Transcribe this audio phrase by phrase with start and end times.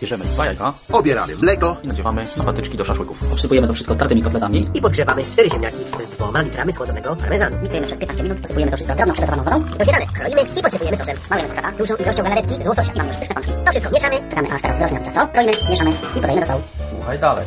[0.00, 1.76] Bierzemy dwa jajka Obieramy mleko.
[1.82, 3.32] i nadziewamy na patyczki do szaszłyków.
[3.32, 4.64] Obsypujemy to wszystko tartymi kotletami.
[4.74, 7.56] I podgrzewamy cztery ziemniaki z dwoma litrami schłodzonego parmezanu.
[7.62, 9.60] Miksujemy przez 15 minut, posypujemy to wszystko drobną przygotowaną wodą.
[9.78, 11.16] Do kroimy i podsypujemy sosem.
[11.16, 12.92] Smalujemy kurczaka Dużą ilością galaretki z łososia.
[12.92, 13.52] i mamy już pyszne pączki.
[13.64, 14.16] To wszystko mieszamy.
[14.30, 16.62] Czekamy aż teraz wyrośnie nam ciasto, kroimy, mieszamy i podajemy do sołu.
[16.90, 17.46] Słuchaj dalej.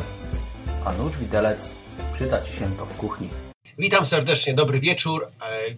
[0.84, 1.70] A nóż widelec
[2.14, 3.28] przyda Ci się to w kuchni.
[3.78, 5.26] Witam serdecznie, dobry wieczór.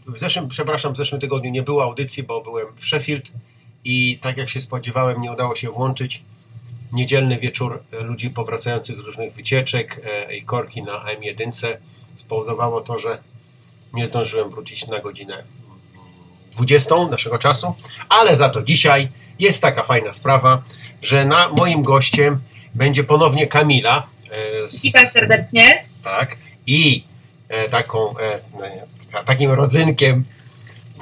[0.09, 3.25] E, W zeszłym, przepraszam, w zeszłym tygodniu nie było audycji, bo byłem w Sheffield
[3.85, 6.23] i tak jak się spodziewałem, nie udało się włączyć.
[6.93, 11.67] Niedzielny wieczór e, ludzi powracających z różnych wycieczek e, i korki na M1
[12.17, 13.19] spowodowało to, że
[13.93, 15.45] nie zdążyłem wrócić na godzinę
[16.53, 17.75] 20 naszego czasu,
[18.09, 20.63] ale za to dzisiaj jest taka fajna sprawa,
[21.03, 22.41] że na moim gościem
[22.75, 24.07] będzie ponownie Kamila.
[24.67, 25.85] e, z- Witam serdecznie.
[26.03, 26.37] tak,
[26.67, 27.05] i
[27.71, 28.41] taką, e,
[29.25, 30.25] takim rodzynkiem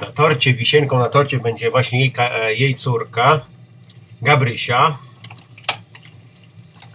[0.01, 2.13] na torcie, wisienką na torcie będzie właśnie jej,
[2.57, 3.41] jej córka,
[4.21, 4.97] Gabrysia,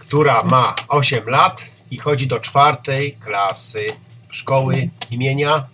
[0.07, 3.87] która ma 8 lat i chodzi do czwartej klasy
[4.31, 5.67] szkoły imienia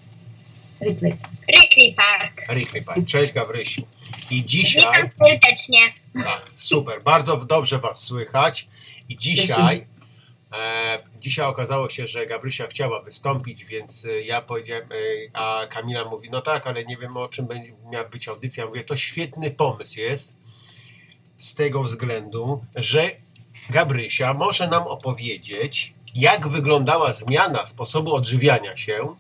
[0.81, 1.15] Ripley.
[1.53, 2.41] Ripley Park.
[2.49, 3.07] Rickley Park.
[3.07, 3.81] Cześć Gabrysiu.
[4.31, 5.79] I dzisiaj, Witam serdecznie.
[6.13, 8.67] tak, super, bardzo dobrze Was słychać
[9.09, 9.85] i dzisiaj
[10.53, 14.95] E, dzisiaj okazało się, że Gabrysia chciała wystąpić, więc e, ja powiedziałem, e,
[15.33, 18.65] a Kamila mówi, no tak, ale nie wiem o czym będzie, miała być audycja.
[18.65, 20.35] Mówię, to świetny pomysł jest
[21.37, 23.11] z tego względu, że
[23.69, 29.15] Gabrysia może nam opowiedzieć, jak wyglądała zmiana sposobu odżywiania się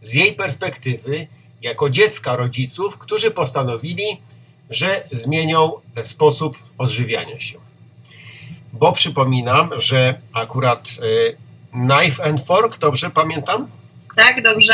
[0.00, 1.26] z jej perspektywy
[1.62, 4.20] jako dziecka rodziców, którzy postanowili,
[4.70, 7.70] że zmienią e, sposób odżywiania się
[8.72, 11.36] bo przypominam, że akurat y,
[11.72, 13.70] Knife and Fork, dobrze pamiętam?
[14.16, 14.72] Tak, dobrze.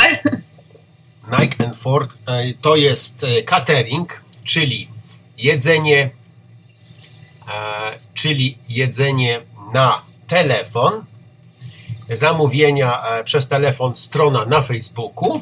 [1.31, 4.89] Knife and Fork y, to jest y, catering, czyli
[5.39, 6.11] jedzenie,
[7.49, 9.41] e, czyli jedzenie
[9.73, 11.05] na telefon,
[12.11, 15.41] zamówienia e, przez telefon, strona na Facebooku.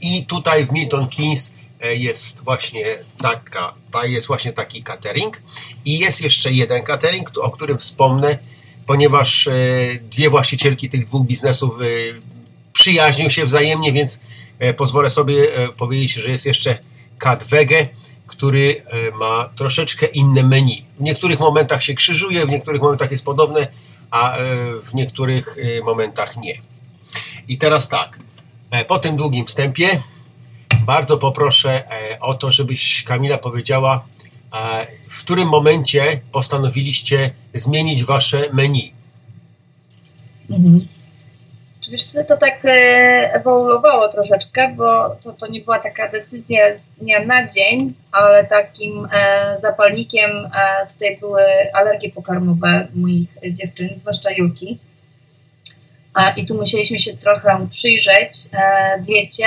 [0.00, 5.42] I tutaj w Milton Keynes e, jest właśnie taka, ta jest właśnie taki catering.
[5.84, 8.38] I jest jeszcze jeden catering, o którym wspomnę,
[8.86, 9.52] ponieważ e,
[10.02, 11.78] dwie właścicielki tych dwóch biznesów
[12.72, 14.20] przyjaźnią się wzajemnie, więc
[14.76, 16.78] pozwolę sobie powiedzieć, że jest jeszcze
[17.18, 17.88] Cat Wege,
[18.28, 20.84] który e, ma troszeczkę inne menu.
[20.98, 23.68] W niektórych momentach się krzyżuje, w niektórych momentach jest podobne,
[24.10, 24.44] a e,
[24.84, 26.54] w niektórych e, momentach nie.
[27.48, 28.18] I teraz tak,
[28.88, 30.02] po tym długim wstępie
[30.80, 31.82] bardzo poproszę
[32.20, 34.04] o to, żebyś Kamila powiedziała,
[35.08, 38.92] w którym momencie postanowiliście zmienić wasze menu.
[40.50, 40.88] Mhm.
[41.90, 42.68] Wiesz to tak e,
[43.32, 49.08] ewoluowało troszeczkę, bo to, to nie była taka decyzja z dnia na dzień, ale takim
[49.12, 54.78] e, zapalnikiem e, tutaj były alergie pokarmowe moich dziewczyn, zwłaszcza Julki.
[56.36, 58.30] I tu musieliśmy się trochę przyjrzeć
[59.00, 59.46] diecie,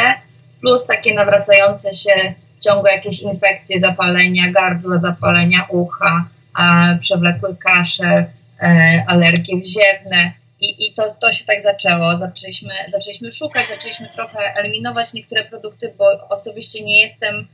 [0.62, 6.26] plus takie nawracające się ciągłe jakieś infekcje, zapalenia gardła, zapalenia ucha,
[7.00, 8.26] przewlekły kaszel,
[9.08, 10.41] alergie wziewne.
[10.62, 12.18] I, i to, to się tak zaczęło.
[12.18, 17.48] Zaczęliśmy, zaczęliśmy szukać, zaczęliśmy trochę eliminować niektóre produkty, bo osobiście nie jestem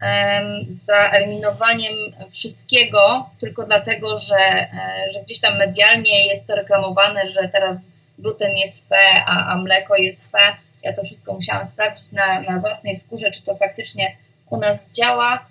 [0.00, 1.94] em, za eliminowaniem
[2.30, 7.88] wszystkiego, tylko dlatego, że, e, że gdzieś tam medialnie jest to reklamowane, że teraz
[8.18, 10.56] gluten jest fe, a, a mleko jest fe.
[10.82, 14.16] Ja to wszystko musiałam sprawdzić na, na własnej skórze, czy to faktycznie
[14.50, 15.46] u nas działa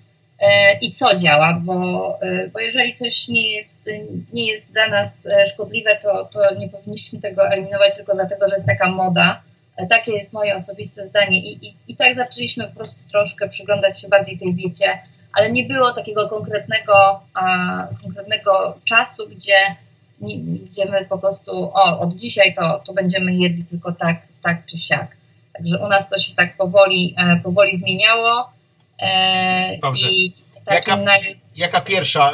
[0.81, 3.89] i co działa, bo, e, bo jeżeli coś nie jest,
[4.33, 8.55] nie jest dla nas e, szkodliwe, to, to nie powinniśmy tego eliminować tylko dlatego, że
[8.55, 9.41] jest taka moda.
[9.77, 14.01] E, Takie jest moje osobiste zdanie I, i, i tak zaczęliśmy po prostu troszkę przyglądać
[14.01, 15.01] się bardziej tej diecie,
[15.33, 19.75] ale nie było takiego konkretnego, a, konkretnego czasu, gdzie,
[20.21, 24.65] nie, gdzie my po prostu o, od dzisiaj to, to będziemy jedli tylko tak, tak
[24.65, 25.07] czy siak.
[25.53, 28.53] Także u nas to się tak powoli, e, powoli zmieniało.
[29.01, 30.07] E, Dobrze.
[30.11, 30.33] I
[30.71, 32.31] Jaka- naj, Jaka pierwsza,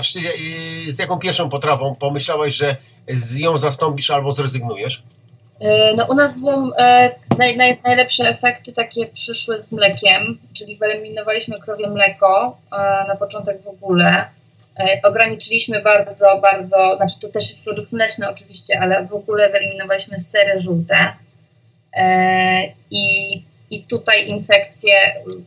[0.90, 2.76] z jaką pierwszą potrawą pomyślałaś, że
[3.08, 5.04] z ją zastąpisz albo zrezygnujesz?
[5.60, 10.78] E, No u nas było, e, naj, naj, najlepsze efekty takie przyszły z mlekiem, czyli
[10.78, 12.76] wyeliminowaliśmy krowie mleko e,
[13.08, 14.26] na początek w ogóle.
[14.80, 20.20] E, ograniczyliśmy bardzo, bardzo, znaczy to też jest produkt mleczny oczywiście, ale w ogóle wyeliminowaliśmy
[20.20, 21.14] sery żółte.
[21.94, 23.04] E, I,
[23.72, 24.94] I tutaj infekcje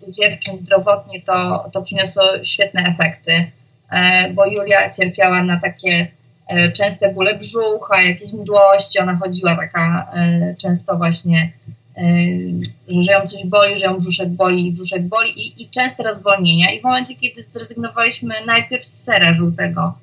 [0.06, 3.50] u dziewczyn zdrowotnie to, to przyniosło świetne efekty,
[3.90, 6.06] e, bo Julia cierpiała na takie
[6.46, 8.98] e, częste bóle brzucha, jakieś mdłości.
[8.98, 11.52] Ona chodziła taka e, często właśnie,
[12.88, 16.72] że, ją coś boli, że ją brzuszek boli i brzuszek boli i, i częste rozwolnienia.
[16.72, 19.94] I w momencie, kiedy zrezygnowaliśmy najpierw z sera żółtego,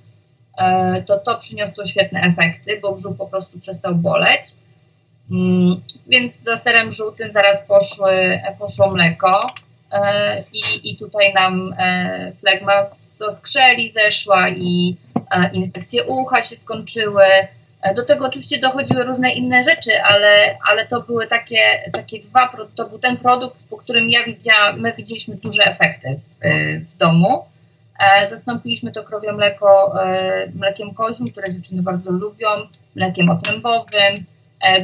[1.05, 4.41] to to przyniosło świetne efekty, bo brzuch po prostu przestał boleć.
[5.31, 9.53] Mm, Więc za serem żółtym zaraz poszły, poszło mleko
[9.91, 14.97] e, i, i tutaj nam e, flegma z oskrzeli zeszła i
[15.31, 17.25] e, infekcje ucha się skończyły.
[17.95, 22.89] Do tego oczywiście dochodziły różne inne rzeczy, ale, ale to były takie, takie dwa, to
[22.89, 26.45] był ten produkt, po którym ja widziałam, my widzieliśmy duże efekty w,
[26.91, 27.45] w domu.
[28.27, 29.93] Zastąpiliśmy to krowie mleko
[30.55, 32.47] mlekiem koźm, które dziewczyny bardzo lubią,
[32.95, 34.25] mlekiem otrębowym,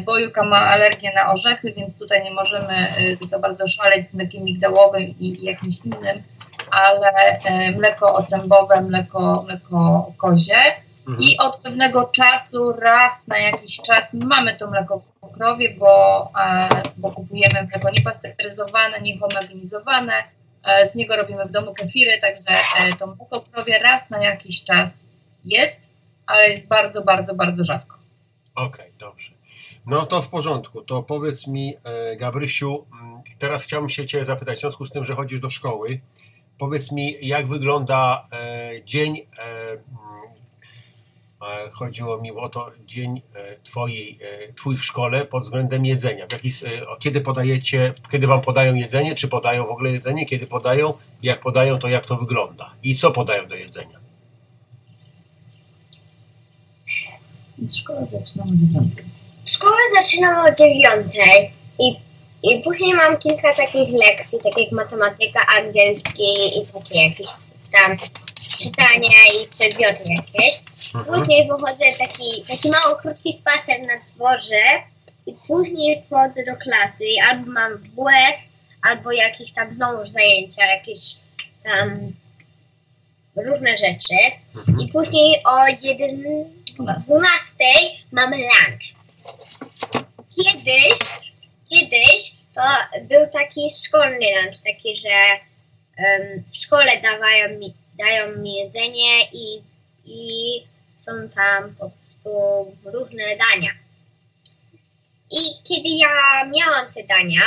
[0.06, 4.16] bo Juka ma alergię na orzechy, więc tutaj nie możemy e, za bardzo szaleć z
[4.16, 6.24] mlekiem migdałowym i, i jakimś innym,
[6.72, 10.58] ale e, mleko otrębowe, mleko, mleko kozie.
[11.08, 11.20] Mhm.
[11.20, 15.02] I od pewnego czasu, raz na jakiś czas mamy to mleko
[15.34, 16.68] krowie, bo, e,
[16.98, 20.14] bo kupujemy mleko niepasteryzowane, niehomogenizowane.
[20.64, 24.64] E, z niego robimy w domu kefiry, także e, to mleko krowie raz na jakiś
[24.64, 25.06] czas
[25.46, 25.94] jest,
[26.28, 27.98] ale jest bardzo, bardzo, bardzo rzadko.
[28.56, 29.35] Okej, dobrze.
[29.86, 30.82] No to w porządku.
[30.82, 35.06] To powiedz mi, e, Gabrysiu, mm, teraz chciałbym się Cię zapytać, w związku z tym,
[35.06, 36.00] że chodzisz do szkoły,
[36.60, 39.86] powiedz mi, jak wygląda e, dzień, e, mm,
[41.72, 43.22] chodziło mi o to, dzień
[43.64, 44.20] twojej,
[44.58, 46.28] Twój w szkole pod względem jedzenia.
[47.00, 50.94] Kiedy podajecie, kiedy Wam podają jedzenie, czy podają w ogóle jedzenie, kiedy podają,
[51.24, 54.00] jak podają, to jak to wygląda i co podają do jedzenia?
[57.70, 59.15] Szkoła zaczynamy o dziewiątej.
[59.46, 61.96] Szkołę zaczynam o dziewiątej i,
[62.44, 67.30] i później mam kilka takich lekcji, tak jak matematyka, angielski i takie jakieś
[67.72, 67.98] tam
[68.58, 70.60] czytania i przedmioty jakieś.
[70.96, 71.06] Mhm.
[71.06, 74.64] Później wychodzę taki, taki mały, krótki spacer na dworze
[75.26, 78.38] i później wchodzę do klasy i albo mam WF,
[78.82, 81.00] albo jakieś tam znowu zajęcia, jakieś
[81.64, 82.14] tam
[83.36, 84.16] różne rzeczy.
[84.58, 84.80] Mhm.
[84.80, 86.26] I później o 1,
[86.80, 87.08] U nas.
[87.08, 87.30] 12
[88.12, 88.95] mamy lunch.
[90.36, 91.00] Kiedyś,
[91.70, 92.62] kiedyś to
[93.02, 95.10] był taki szkolny lunch, taki, że
[95.98, 99.62] em, w szkole dawają mi, dają mi jedzenie i,
[100.06, 100.20] i
[100.96, 103.72] są tam po prostu różne dania.
[105.32, 107.42] I kiedy ja miałam te dania,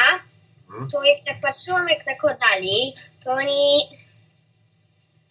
[0.70, 0.88] Mhm.
[0.90, 3.88] to jak tak patrzyłam jak nakładali, to oni,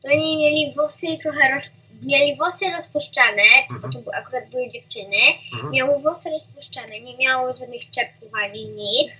[0.03, 1.63] to oni mieli włosy trochę roz,
[2.01, 3.94] mieli włosy rozpuszczane, bo Mhm.
[4.03, 5.17] to akurat były dziewczyny,
[5.53, 5.71] Mhm.
[5.73, 9.11] miały włosy rozpuszczane, nie miały żadnych czepków ani nic.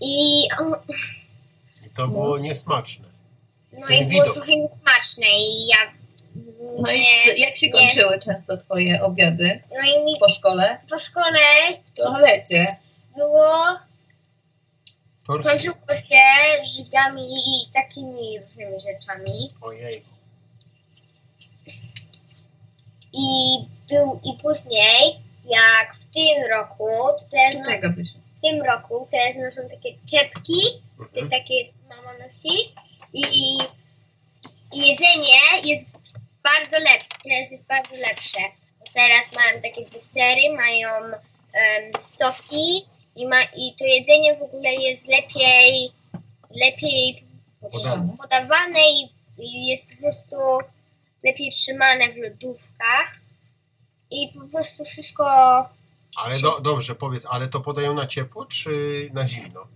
[0.00, 0.76] I, o,
[1.86, 3.04] I to było niesmaczne.
[3.72, 4.34] no Ten i było widok.
[4.34, 5.92] trochę niesmaczne i ja
[6.78, 7.72] No i nie, czy, jak się nie.
[7.72, 10.78] kończyły często twoje obiady no i mi po szkole?
[10.90, 11.38] po szkole
[11.86, 12.76] W toalecie.
[13.16, 13.78] było,
[15.26, 15.76] kończyło
[16.08, 19.52] się żygami i takimi różnymi rzeczami.
[19.60, 20.02] Ojej.
[23.12, 23.26] I
[23.88, 26.88] był i później, jak w tym roku,
[27.18, 28.08] to teraz no, byś?
[28.36, 30.60] w tym roku teraz noszą takie czepki,
[31.14, 31.28] te Mhm.
[31.30, 32.74] takie co mama nosi
[33.12, 33.22] i,
[34.72, 35.90] i jedzenie jest
[36.44, 38.40] bardzo lepsze, teraz jest bardzo lepsze.
[38.94, 42.86] Teraz mają takie desery, mają em, soki
[43.16, 45.92] i, ma, i to jedzenie w ogóle jest lepiej
[46.50, 47.24] lepiej
[47.60, 48.16] Podawane.
[48.22, 49.08] podawane i,
[49.38, 50.36] i jest po prostu
[51.24, 53.16] lepiej trzymane w lodówkach
[54.10, 55.24] i po prostu wszystko
[56.16, 58.70] Ale do, dobrze, powiedz, ale to podają na ciepło czy
[59.12, 59.66] na zimno?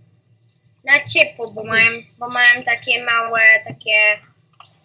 [0.83, 1.89] na ciepło, bo mają,
[2.19, 4.19] bo mają takie małe, takie,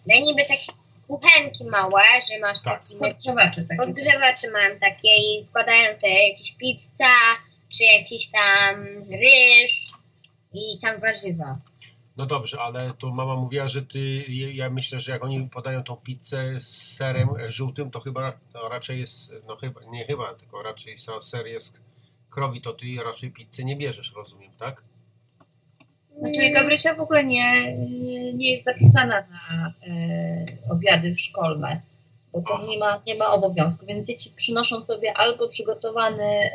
[0.07, 0.71] no niby takie
[1.07, 2.01] kuchenki małe,
[2.31, 2.81] że masz Tak.
[2.81, 3.83] taki Podgrzewacze takie.
[3.83, 7.13] odgrzewacze mają takie i wkładają te jakieś pizza,
[7.77, 9.91] czy jakiś tam ryż
[10.53, 11.55] i tam warzywa.
[12.17, 15.95] No dobrze, ale tu mama mówiła, że ty, ja myślę, że jak oni podają tą
[15.95, 20.97] pizzę z serem żółtym, to chyba to raczej jest, no chyba, nie chyba, tylko raczej
[21.21, 21.79] ser jest
[22.29, 24.83] krowi, to ty raczej pizzy nie bierzesz, rozumiem, tak?
[26.19, 27.77] Znaczy Gabrysia w ogóle nie,
[28.33, 31.81] nie jest zapisana na e, obiady szkolne,
[32.33, 32.63] bo to Aha.
[32.67, 36.49] nie ma, nie ma obowiązku, więc dzieci przynoszą sobie albo przygotowany e,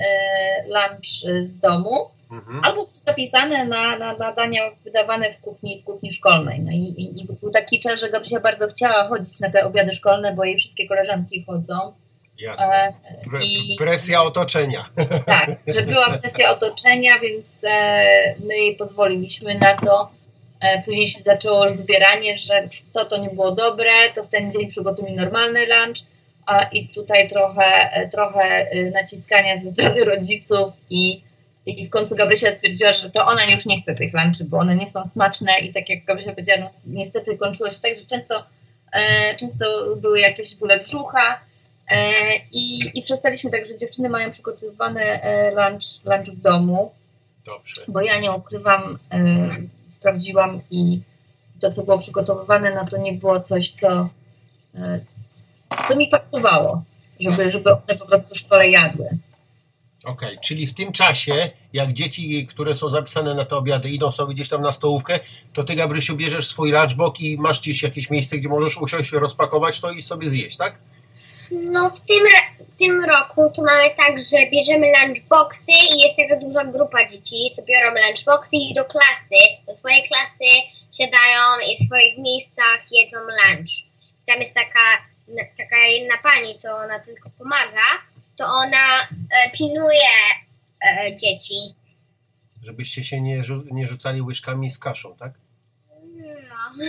[0.66, 2.61] lunch z domu, Mhm.
[2.64, 6.61] albo są zapisane na, na, na dania wydawane w kuchni, w kuchni szkolnej.
[6.61, 9.92] No i, i, i był taki czas, że Gabrysia bardzo chciała chodzić na te obiady
[9.92, 11.92] szkolne, bo jej wszystkie koleżanki chodzą.
[12.38, 12.66] Jasne.
[12.76, 14.85] E, Pre, i- presja otoczenia.
[15.26, 20.11] tak, że była presja otoczenia, więc e, my jej pozwoliliśmy na to.
[20.61, 24.50] E, później się zaczęło już wybieranie, że to to nie było dobre, to w ten
[24.50, 25.97] dzień przygotuj mi normalny lunch.
[26.47, 31.23] A, I tutaj trochę, trochę naciskania ze strony rodziców i,
[31.70, 34.76] i w końcu Gabrysia stwierdziła, że to ona już nie chce tych lunchy, bo one
[34.76, 38.44] nie są smaczne i tak jak Gabrysia powiedziała, no, niestety kończyło się tak, że często,
[38.92, 41.40] e, często były jakieś bóle brzucha,
[41.90, 42.12] E,
[42.52, 46.92] i, I przestaliśmy tak, że dziewczyny mają przygotowywany e, lunch, lunch w domu,
[47.46, 47.82] Dobrze.
[47.88, 49.48] bo ja nie ukrywam, e,
[49.88, 51.00] sprawdziłam i
[51.60, 54.08] to, co było przygotowywane, no to nie było coś, co,
[54.75, 55.00] e,
[55.88, 56.82] co mi pasowało,
[57.20, 59.08] żeby, żeby one po prostu w szkole jadły.
[60.08, 64.34] Okej, czyli w tym czasie, jak dzieci, które są zapisane na te obiady, idą sobie
[64.34, 65.20] gdzieś tam na stołówkę,
[65.52, 69.80] to ty, Gabrysiu, bierzesz swój lunchbox i masz gdzieś jakieś miejsce, gdzie możesz usiąść, rozpakować
[69.80, 70.78] to i sobie zjeść, tak?
[71.50, 72.24] No w tym,
[72.78, 77.62] tym roku to mamy tak, że bierzemy lunchboxy i jest taka duża grupa dzieci, co
[77.62, 80.50] biorą lunchboxy i do klasy, do swojej klasy
[80.98, 83.72] siadają i w swoich miejscach jedzą lunch.
[84.26, 84.86] Tam jest taka,
[85.58, 87.88] taka jedna pani, co ona tylko pomaga,
[88.38, 90.09] to ona e, pilnuje
[90.85, 91.54] e, dzieci.
[92.62, 95.33] Żebyście się nie, nie rzucali łyżkami z kaszą, tak?
[96.49, 96.85] No.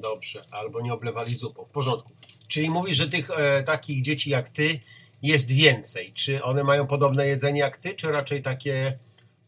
[0.00, 1.64] Dobrze, albo nie oblewali zupą.
[1.64, 2.10] W porządku.
[2.48, 4.80] Czyli mówisz, że tych e, takich dzieci jak ty
[5.22, 6.12] jest więcej.
[6.12, 8.98] Czy one mają podobne jedzenie jak ty, czy raczej takie,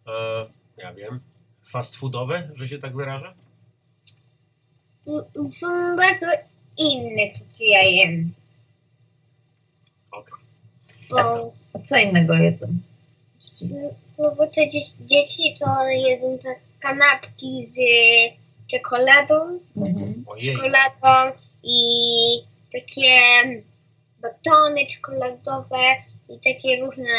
[0.07, 1.21] e, ja wiem,
[1.65, 3.35] fast foodowe, że się tak wyrażę?
[5.07, 6.27] Mm, Są bardzo
[6.79, 8.35] inne, to co ja jem.
[11.11, 12.67] Bo A co innego jedzą?
[14.19, 17.77] No bo te dzieci, dzieci to one jedzą te kanapki z
[18.67, 20.25] czekoladą, Mhm.
[20.45, 21.77] Czekoladą i
[22.73, 23.11] takie
[24.23, 25.85] batony czekoladowe
[26.29, 27.11] i takie różne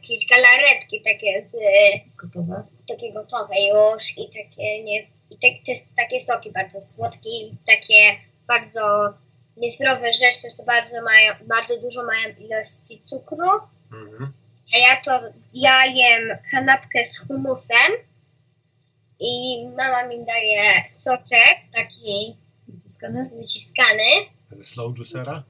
[0.00, 1.52] jakieś galaretki takie z
[2.16, 2.62] Gotowe?
[2.88, 8.16] takie gotowe już i takie nie i te, te, takie soki bardzo słodkie i takie
[8.48, 9.12] bardzo
[9.56, 13.48] niezdrowe rzeczy, co bardzo mają, bardzo dużo mają ilości cukru.
[13.92, 14.32] mhm.
[14.74, 15.20] A ja to,
[15.54, 17.92] ja jem kanapkę z humusem
[19.20, 22.36] i mama mi daje soczek taki
[22.68, 23.22] Wyciskane?
[23.24, 24.02] wyciskany.
[24.52, 25.42] ze slow juicera?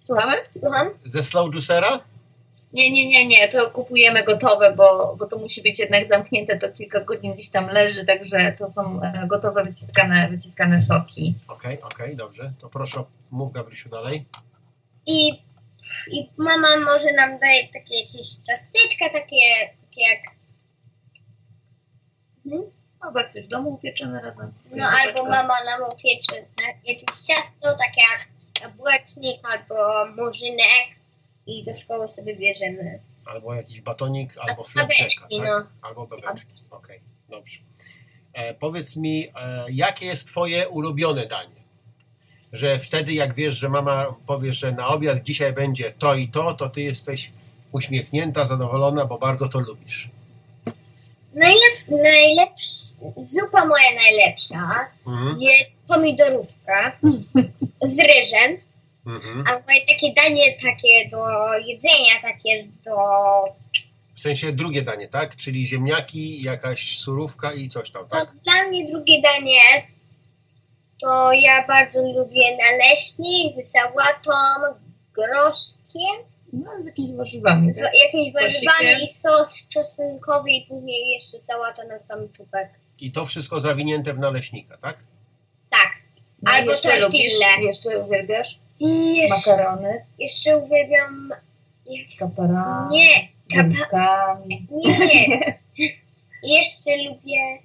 [0.00, 0.36] Słuchamy?
[0.60, 0.90] Słucham?
[1.04, 2.00] Ze slow juicera?
[2.72, 6.72] Nie, nie, nie, nie, to kupujemy gotowe, bo, bo to musi być jednak zamknięte, to
[6.72, 11.34] kilka godzin gdzieś tam leży, także to są e, gotowe, wyciskane, wyciskane soki.
[11.48, 12.52] Okej, okej, dobrze.
[12.60, 14.26] To proszę, mów Gabrysiu dalej.
[15.06, 15.30] I,
[16.10, 19.40] I mama może nam daje takie jakieś ciasteczka, takie,
[19.80, 20.34] takie jak,
[22.46, 22.70] mhm.
[23.16, 24.52] Jak coś w domu upieczemy razem.
[24.76, 28.28] no albo mama nam upiecze na- jakieś ciasto, takie jak
[28.62, 30.99] jabłecznik albo murzynek
[31.50, 32.92] i do szkoły sobie bierzemy.
[33.26, 35.46] Albo jakiś batonik, albo babeczki, tak?
[35.48, 35.66] no.
[35.82, 36.46] Albo bebeczki.
[36.70, 37.58] Okej, dobrze.
[38.32, 41.60] E, powiedz mi, e, jakie jest twoje ulubione danie?
[42.52, 46.54] Że wtedy, jak wiesz, że mama powie, że na obiad dzisiaj będzie to i to,
[46.54, 47.30] to ty jesteś
[47.72, 50.08] uśmiechnięta, zadowolona, bo bardzo to lubisz.
[51.34, 54.68] Najlep, najlepsza, zupa moja najlepsza
[55.06, 55.40] Mhm.
[55.40, 56.98] jest pomidorówka
[57.82, 58.58] z ryżem,
[59.16, 59.44] Mhm.
[59.48, 61.24] a moje takie danie takie do
[61.58, 62.96] jedzenia, takie do...
[64.16, 65.36] W sensie drugie danie, tak?
[65.36, 68.28] Czyli ziemniaki, jakaś surówka i coś tam, No, tak?
[68.44, 69.60] dla mnie drugie danie
[71.00, 74.30] to ja bardzo lubię naleśnik ze sałatą,
[75.14, 76.16] groszkiem,
[76.52, 77.72] No, z jakimiś warzywami.
[77.72, 77.92] z tak?
[78.04, 82.70] jakimiś warzywami i sos czosnkowy i później jeszcze sałata na sam czubek.
[82.98, 84.98] I to wszystko zawinięte w naleśnika, tak?
[85.70, 85.90] Tak.
[86.42, 87.66] No, Albo jeszcze lubisz, tortille.
[87.66, 91.30] jeszcze uwielbiasz I jeszcze, makarony jeszcze uwielbiam...
[92.10, 93.64] z kaparami, Nie, kapa...
[93.64, 94.66] oliwkami.
[94.70, 95.60] Nie.
[96.42, 97.58] Jeszcze lubię.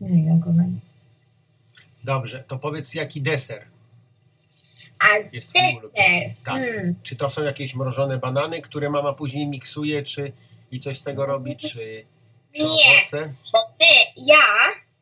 [0.00, 0.80] Nie kochani.
[2.04, 3.66] Dobrze, to powiedz jaki deser
[5.00, 6.34] A jest deser.
[6.44, 6.62] Tak.
[6.62, 6.94] Hmm.
[7.02, 10.32] Czy to są jakieś mrożone banany, które mama później miksuje, czy
[10.70, 12.64] i coś z tego robi, czy, czy Nie.
[12.64, 13.34] owoce?
[13.52, 13.86] Bo my,
[14.16, 14.36] ja,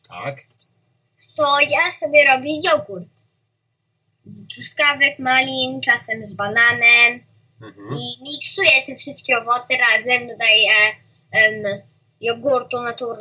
[0.09, 0.45] Tak.
[1.40, 3.09] To ja sobie robię jogurt.
[4.26, 7.20] Z truskawek, malin, czasem z bananem.
[7.62, 7.88] Mhm.
[7.92, 10.70] I miksuję te wszystkie owoce razem, dodaję
[11.32, 11.82] em,
[12.20, 13.18] jogurtu natura,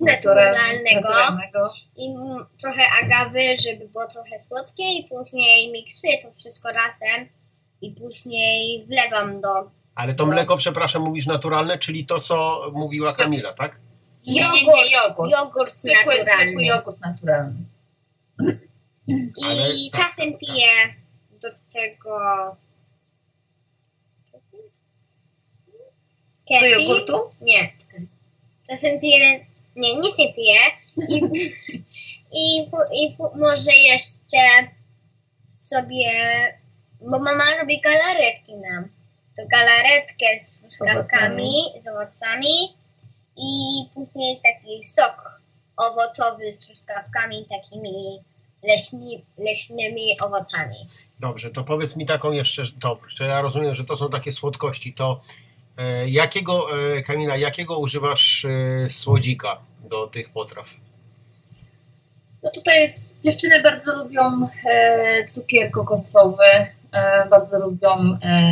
[0.00, 1.74] naturalnego naturalnego.
[1.96, 2.14] i
[2.60, 7.28] trochę agawy, żeby było trochę słodkie i później miksuję to wszystko razem
[7.82, 13.52] i później wlewam do Ale to mleko, przepraszam, mówisz naturalne, czyli to, co mówiła Kamila,
[13.52, 13.85] tak?
[14.26, 15.32] Jogurt, jogurt.
[15.32, 16.64] jogurt Zwykły, zwykły naturalny.
[16.66, 17.56] jogurt naturalny.
[19.08, 20.68] I Ale- tak, czasem piję
[21.42, 22.18] do tego
[24.32, 24.38] Do
[26.48, 26.80] kefir.
[26.80, 27.30] jogurtu?
[27.40, 27.72] Nie.
[28.68, 30.58] Czasem piję, nie, nic nie piję.
[31.08, 31.14] I,
[32.40, 32.60] i,
[32.92, 34.36] i pu- może jeszcze
[35.70, 36.10] sobie,
[37.00, 38.88] bo mama robi galaretki nam.
[39.36, 41.50] To galaretkę z truskawkami,
[41.82, 42.74] z owocami
[43.36, 45.40] i później taki sok
[45.76, 48.24] owocowy z truskawkami takimi
[48.62, 50.88] leśni, leśnymi owocami.
[51.20, 55.20] Dobrze, to powiedz mi taką jeszcze, dobrze, ja rozumiem, że to są takie słodkości, to
[55.76, 56.66] e, jakiego,
[56.96, 59.58] e, Kamila, jakiego używasz e, słodzika
[59.90, 60.66] do tych potraw?
[62.42, 66.44] No tutaj jest, dziewczyny bardzo lubią e, cukier kokosowy,
[66.92, 68.48] e, bardzo lubią e,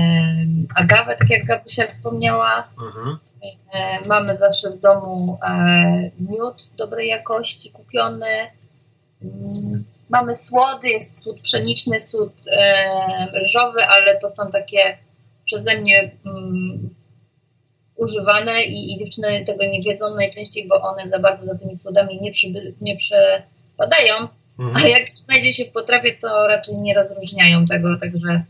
[0.74, 2.68] agawę, tak jak Gabusia wspomniała.
[2.78, 3.18] Mhm.
[3.72, 8.26] E, mamy zawsze w domu e, miód dobrej jakości kupiony.
[9.22, 14.98] Mm, Mamy słody, jest słód pszeniczny, słód e, ryżowy, ale to są takie
[15.44, 16.94] przeze mnie mm,
[17.96, 22.18] używane i, i dziewczyny tego nie wiedzą najczęściej, bo one za bardzo za tymi słodami
[22.22, 24.14] nie, przyby, nie przepadają,
[24.58, 24.88] a Mhm.
[24.90, 28.42] jak już znajdzie się w potrawie, to raczej nie rozróżniają tego, także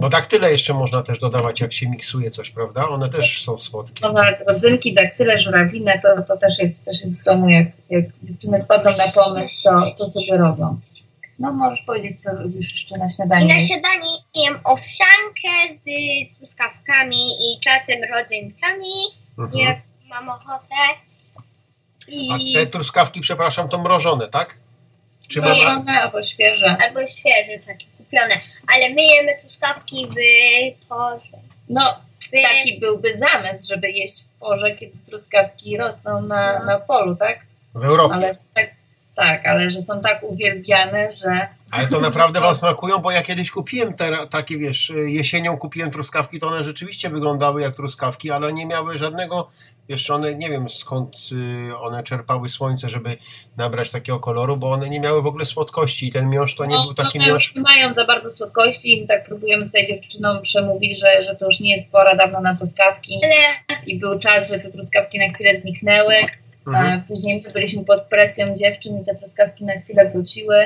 [0.00, 2.88] Bo daktyle jeszcze można też dodawać, jak się miksuje coś, prawda?
[2.88, 4.00] One też są słodkie.
[4.02, 8.04] No tak, rodzynki, daktyle, żurawinę, to, to też, jest, też jest w domu, jak, jak
[8.22, 10.80] dziewczyny wpadną na pomysł, to, to sobie robią.
[11.38, 13.54] No możesz powiedzieć, co robisz jeszcze na śniadanie.
[13.54, 15.80] na śniadanie jem owsiankę z
[16.36, 18.92] truskawkami i czasem rodzynkami,
[19.38, 19.58] Mhm.
[19.68, 19.78] jak
[20.10, 20.74] mam ochotę.
[22.32, 24.56] A I te truskawki, przepraszam, to mrożone, tak?
[25.28, 25.40] Czy.
[25.40, 26.76] Mrożone albo świeże.
[26.86, 28.34] albo świeże, takie kupione.
[28.74, 31.38] Ale my jemy truskawki w porze.
[31.68, 36.64] No, W, taki byłby zamysł, żeby jeść w porze, kiedy truskawki rosną na, No.
[36.64, 37.40] na polu, tak?
[37.74, 38.14] W Europie.
[38.14, 38.70] Ale tak,
[39.16, 43.50] tak, ale że są tak uwielbiane, że Ale to naprawdę wam smakują, bo ja kiedyś
[43.50, 48.66] kupiłem te, takie, wiesz, jesienią kupiłem truskawki, to one rzeczywiście wyglądały jak truskawki, ale nie
[48.66, 49.50] miały żadnego,
[49.90, 51.16] wiesz, one, nie wiem skąd
[51.70, 53.16] y, one czerpały słońce, żeby
[53.56, 56.76] nabrać takiego koloru, bo one nie miały w ogóle słodkości i ten miąższ to nie
[56.76, 57.46] no, był taki miąższ.
[57.48, 61.44] już nie mają za bardzo słodkości i tak próbujemy tutaj dziewczynom przemówić, że, że to
[61.46, 63.20] już nie jest pora dawno na truskawki
[63.86, 66.14] i był czas, że te truskawki na chwilę zniknęły,
[66.66, 67.00] Mhm.
[67.04, 70.64] a później my byliśmy pod presją dziewczyn i te truskawki na chwilę wróciły,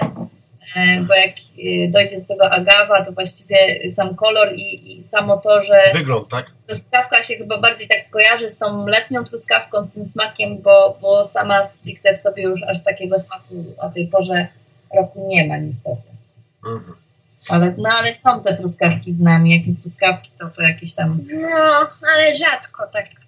[1.07, 3.57] bo jak e, dojdzie do tego agawa, to właściwie
[3.93, 6.51] sam kolor i, i samo to, że Wygląd, tak?
[6.67, 11.25] truskawka się chyba bardziej tak kojarzy z tą letnią truskawką, z tym smakiem, bo, bo
[11.25, 14.49] sama stricte w sobie już aż takiego smaku o tej porze
[14.97, 16.03] roku nie ma niestety.
[16.67, 16.95] Mhm.
[17.49, 21.89] Ale, no ale są te truskawki z nami, jakie truskawki to, to jakieś tam no,
[22.15, 23.24] ale rzadko tak.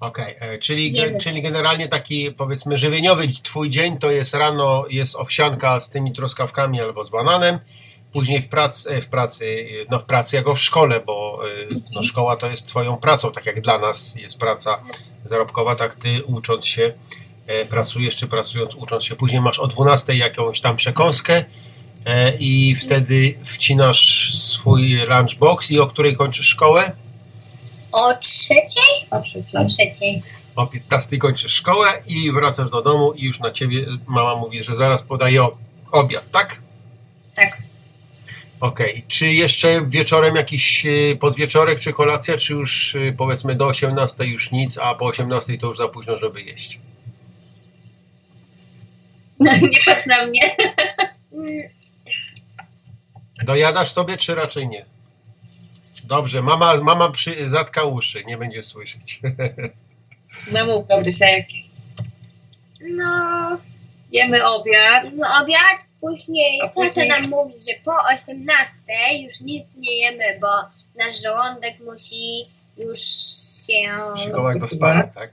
[0.00, 5.16] Okej, e, czyli, ge, czyli generalnie taki powiedzmy żywieniowy twój dzień to jest rano jest
[5.16, 7.58] owsianka z tymi truskawkami albo z bananem,
[8.12, 12.02] później w pracy, e, w pracy, no w pracy jako w szkole, bo e, no
[12.02, 14.82] szkoła to jest twoją pracą, tak jak dla nas jest praca
[15.24, 16.92] zarobkowa, tak ty ucząc się
[17.68, 21.44] pracujesz czy pracując ucząc się, później masz o 12 jakąś tam przekąskę
[22.38, 26.92] i wtedy wcinasz swój lunchbox i o której kończysz szkołę?
[27.92, 29.06] O trzeciej?
[29.10, 29.60] o trzeciej.
[29.60, 30.22] O trzeciej.
[30.56, 34.76] o 15 kończysz szkołę i wracasz do domu i już na ciebie mama mówi, że
[34.76, 35.46] zaraz podaje
[35.92, 36.58] obiad, tak?
[37.36, 37.58] Tak.
[38.60, 39.04] Okej.
[39.08, 44.52] Czy jeszcze wieczorem jakiś y, podwieczorek czy kolacja, czy już y, powiedzmy do 18 już
[44.52, 46.78] nic, a po 18 to już za późno, żeby jeść?
[49.40, 50.56] nie patrz na mnie.
[53.44, 54.95] Dojadasz sobie, czy raczej nie?
[56.06, 59.20] Dobrze, mama, mama przy, zatka uszy, nie będzie słyszeć.
[60.52, 61.74] No mów Gabrysia, jak jest.
[62.80, 63.56] No,
[64.12, 65.04] Jemy obiad.
[65.16, 68.74] no obiad, później A tata później- nam mówi, że po 18
[69.22, 70.48] już nic nie jemy, bo
[71.04, 72.98] nasz żołądek musi już
[73.66, 73.88] się
[74.24, 75.30] Szykować do spania, tak?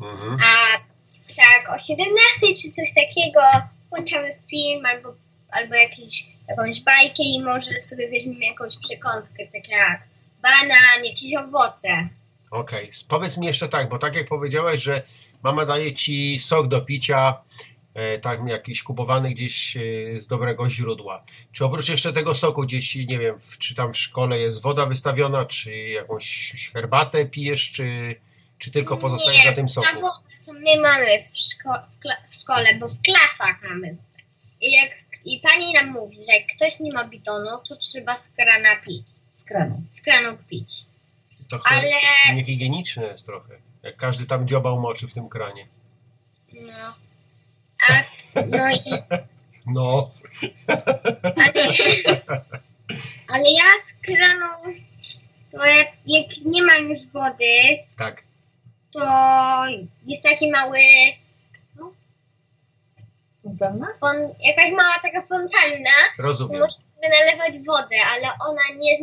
[0.00, 0.36] Mhm.
[0.40, 0.78] A
[1.36, 3.40] tak o 17 czy coś takiego
[3.90, 5.14] włączamy film albo,
[5.50, 10.02] albo jakiś, jakąś bajkę i może sobie weźmiemy jakąś przekąskę, tak jak
[10.42, 12.08] banan, jakieś owoce.
[12.50, 15.02] Okej, powiedz mi jeszcze tak, bo tak jak powiedziałeś, że
[15.42, 17.42] mama daje ci sok do picia,
[18.22, 19.80] tak jakiś kupowany gdzieś e,
[20.22, 21.24] z dobrego źródła.
[21.52, 25.44] Czy oprócz jeszcze tego soku gdzieś, nie wiem, czy tam w szkole jest woda wystawiona,
[25.44, 28.14] czy jakąś herbatę pijesz, czy,
[28.58, 29.88] czy tylko pozostajesz Nie, na tym soku?
[30.44, 31.82] co my mamy w, szko-
[32.30, 33.96] w, w szkole, bo w klasach mamy.
[34.60, 34.90] I, jak,
[35.24, 39.06] I pani nam mówi, że jak ktoś nie ma bidonu, to trzeba z krana pić.
[39.32, 39.82] Z kranu.
[39.90, 40.84] Z kranu pić.
[41.50, 43.54] To chyba Ale niehigieniczne jest trochę.
[43.82, 45.68] Jak każdy tam dziobał moczy w tym kranie.
[46.52, 46.94] no.
[47.90, 48.02] A,
[48.46, 48.78] no i
[49.66, 50.10] No,
[51.24, 51.64] Ale,
[53.28, 54.80] ale ja z kranu,
[55.52, 58.24] to jak, jak nie mam już wody, tak.
[58.92, 59.00] to
[60.06, 60.78] jest taki mały,
[63.58, 63.86] Prawda?
[64.00, 66.60] fon, jakaś mała taka fontanna, co Rozumiem.
[66.62, 68.98] można nalewać wodę, ale ona nie,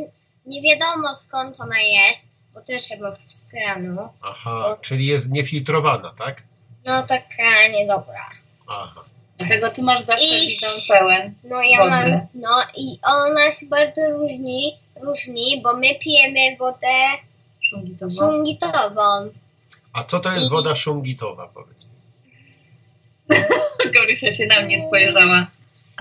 [0.45, 4.09] nie wiadomo skąd ona jest, bo też chyba z kranu.
[4.21, 6.43] Aha, czyli jest niefiltrowana, tak?
[6.85, 8.29] No taka niedobra.
[8.67, 9.03] Aha.
[9.37, 11.33] Dlatego ty masz zawsze I- bidon pełen.
[11.43, 11.89] No ja Wody.
[11.89, 16.87] mam, no i ona się bardzo różni, różni, bo my pijemy wodę
[17.61, 18.11] Szungitowo.
[18.13, 19.29] szungitową.
[19.93, 21.83] A co to jest woda szungitowa, powiedz
[23.86, 23.91] mi?
[23.91, 25.48] Gabrysia się na mnie spojrzała.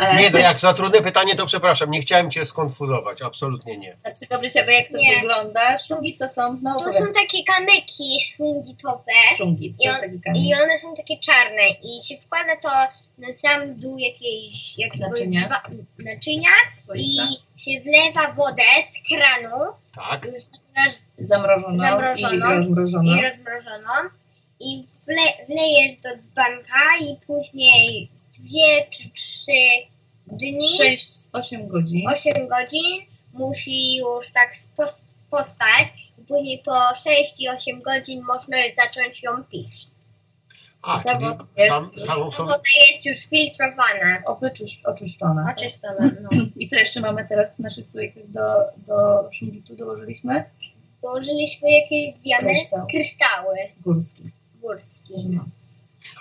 [0.01, 3.97] E, Nie, no jak za trudne pytanie, to przepraszam, nie chciałem cię skonfuzować, absolutnie nie.
[4.01, 5.14] Znaczy, Gabrysia, wie jak to Nie.
[5.14, 5.79] wygląda?
[5.79, 8.05] Szungi to są, no To są takie kamyki
[8.37, 9.03] szungitowe
[9.37, 10.43] szungi, to I, taki on, kamień.
[10.45, 12.69] i one są takie czarne i się wkłada to
[13.19, 15.47] na sam dół jakiejś, jakiegoś Naczynia.
[15.49, 15.62] dwa,
[15.99, 16.51] naczynia
[16.95, 17.16] i
[17.62, 19.57] się wlewa wodę z kranu
[19.95, 20.25] Tak?
[20.27, 20.43] już
[21.19, 23.16] Zamrożoną, zamrożoną i rozmrożoną.
[23.19, 23.93] i rozmrożoną
[24.61, 29.62] i wle, wlejesz do dzbanka i później dwie czy trzy
[30.27, 30.68] dni,
[31.33, 32.09] 6-8 godzin.
[32.09, 35.87] 8 godzin musi już tak spos- postać
[36.18, 36.73] i później po
[37.11, 39.75] 6 i 8 godzin można zacząć ją pić.
[40.83, 42.37] A, Ta czyli woda jest sam, już samą są...
[42.46, 45.42] Woda jest już filtrowana, O, wyczysz, oczyszczona.
[45.57, 46.11] oczyszczona.
[46.23, 46.29] No.
[46.57, 48.40] I co jeszcze mamy teraz z naszych słoików do,
[48.77, 50.51] do szungitu dołożyliśmy?
[51.03, 52.87] Dołożyliśmy jakieś diamenty, Kryształ.
[52.87, 54.23] kryształy Górski.
[54.61, 55.14] Górskie.
[55.29, 55.44] No.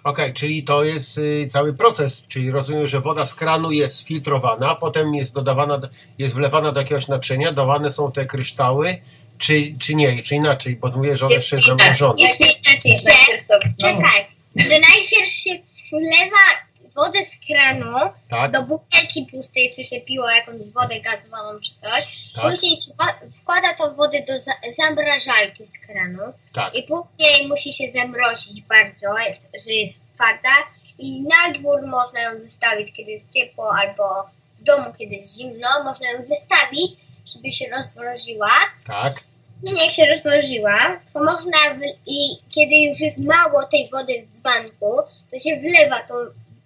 [0.03, 4.75] Okej, czyli to jest y, cały proces, czyli rozumiem, że woda z kranu jest filtrowana,
[4.75, 8.97] potem jest dodawana, do- jest wlewana do jakiegoś naczynia, dawane są te kryształy,
[9.37, 11.95] czy, czy nie, czy inaczej, bo mówię, że one Jeszcze jeszcze inaczej.
[11.97, 12.21] zamrożone.
[12.23, 13.37] Jeszcze inaczej, że
[13.81, 15.49] czekaj, że najpierw się
[15.91, 16.45] wlewa
[16.95, 17.97] wodę z kranu
[18.29, 22.29] Tak, do butelki pustej, tu się piło jakąś wodę gazowaną czy coś.
[22.35, 22.43] Tak.
[22.51, 22.75] Później
[23.35, 26.75] wkłada tą wodę do za- zamrażalki z kranu tak.
[26.75, 29.07] i później musi się zamrozić bardzo,
[29.65, 30.49] że jest twarda
[30.99, 35.67] i na dwór można ją wystawić, kiedy jest ciepło, albo w domu, kiedy jest zimno,
[35.83, 36.91] można ją wystawić,
[37.33, 38.51] żeby się rozmroziła.
[38.87, 39.23] Tak,
[39.63, 41.57] I jak się rozmroziła, to można
[42.05, 42.17] i
[42.49, 44.97] kiedy już jest mało tej wody w dzbanku,
[45.31, 46.13] to się wlewa tą,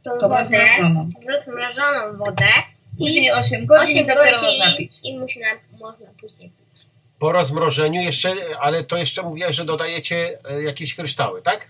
[0.04, 0.58] tą to wodę,
[1.28, 2.18] rozmrożoną.
[2.18, 2.46] wodę
[2.98, 5.00] Później 8 godzin 8 i dopiero godzin można pić.
[5.04, 5.46] i można,
[5.80, 6.86] można później pić.
[7.20, 11.68] po rozmrożeniu jeszcze, ale to jeszcze mówiłaś, że dodajecie e, jakieś kryształy, tak?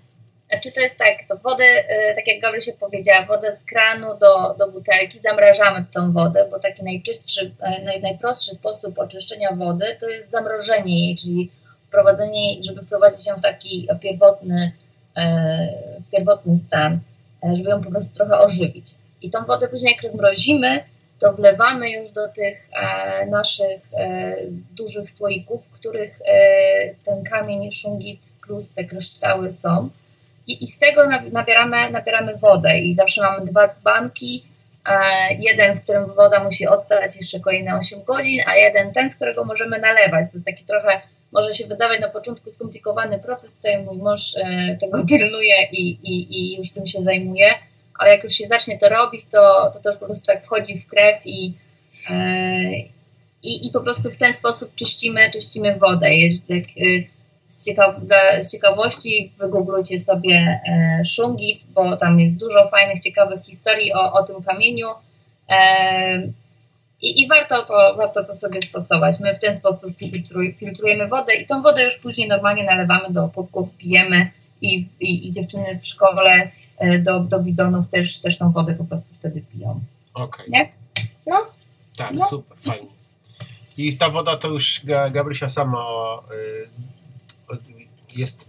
[0.49, 4.55] Znaczy to jest tak, to wodę, e, tak jak Gabrysia powiedziała, wodę z kranu do,
[4.59, 10.09] do butelki, zamrażamy tą wodę, bo taki najczystszy, e, naj, najprostszy sposób oczyszczenia wody to
[10.09, 11.51] jest zamrożenie jej, czyli
[11.87, 14.71] wprowadzenie żeby wprowadzić ją w taki pierwotny,
[16.11, 16.99] pierwotny stan,
[17.53, 18.85] żeby ją po prostu trochę ożywić.
[19.21, 20.83] I tą wodę później jak rozmrozimy,
[21.19, 24.35] to wlewamy już do tych e, naszych e,
[24.71, 26.35] dużych słoików, w których e,
[27.05, 29.89] ten kamień szungit plus te kryształy są.
[30.47, 34.45] I, i z tego na- nabieramy, nabieramy wodę i zawsze mamy dwa dzbanki,
[34.85, 34.93] e,
[35.39, 39.45] jeden, w którym woda musi odstać jeszcze kolejne 8 godzin, a jeden ten, z którego
[39.45, 40.31] możemy nalewać.
[40.31, 41.01] To jest taki trochę,
[41.33, 46.37] może się wydawać na początku skomplikowany proces, tutaj mój mąż e, tego pilnuje i, i,
[46.37, 47.53] i już tym się zajmuje,
[47.99, 50.79] ale jak już się zacznie to robić, to, to to już po prostu tak wchodzi
[50.79, 51.53] w krew i,
[52.09, 52.13] e,
[53.43, 56.15] i, i po prostu w ten sposób czyścimy, czyścimy wodę.
[56.15, 57.07] Jest, jak, y,
[57.47, 57.95] z, ciekaw,
[58.41, 64.23] z ciekawości wygooglujcie sobie e, szungit, bo tam jest dużo fajnych, ciekawych historii o, o
[64.23, 64.87] tym kamieniu.
[65.49, 66.42] E,
[67.03, 69.19] i, I warto to, warto to sobie stosować.
[69.19, 73.29] My w ten sposób filtruj, filtrujemy wodę i tą wodę już później normalnie nalewamy do
[73.29, 78.51] kubków, pijemy i, i, i dziewczyny w szkole e, do, do bidonów też, też tą
[78.51, 79.79] wodę po prostu wtedy piją.
[80.13, 80.45] Okej.
[80.49, 80.69] Nie?
[81.27, 81.37] No.
[81.97, 82.27] Tak, No.
[82.27, 82.87] super, fajnie.
[83.77, 85.87] I ta woda to już Ga- Gabrysia sama
[87.47, 87.59] od-
[88.15, 88.45] jest.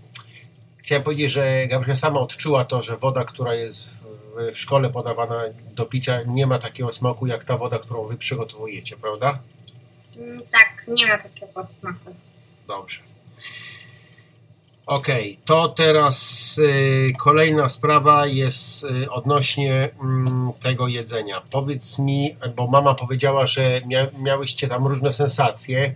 [0.77, 4.04] Chciałem powiedzieć, że Gabrysia sama odczuła to, że woda, która jest w,
[4.53, 5.43] w szkole podawana
[5.75, 9.39] do picia, nie ma takiego smaku jak ta woda, którą wy przygotowujecie, prawda?
[10.17, 12.15] Mm, tak, nie ma takiego smaku.
[12.69, 13.01] Dobrze.
[14.87, 21.43] Okej, to teraz y, kolejna sprawa jest y, odnośnie mm, tego jedzenia.
[21.51, 25.95] Powiedz mi, bo mama powiedziała, że mia, miałyście tam różne sensacje.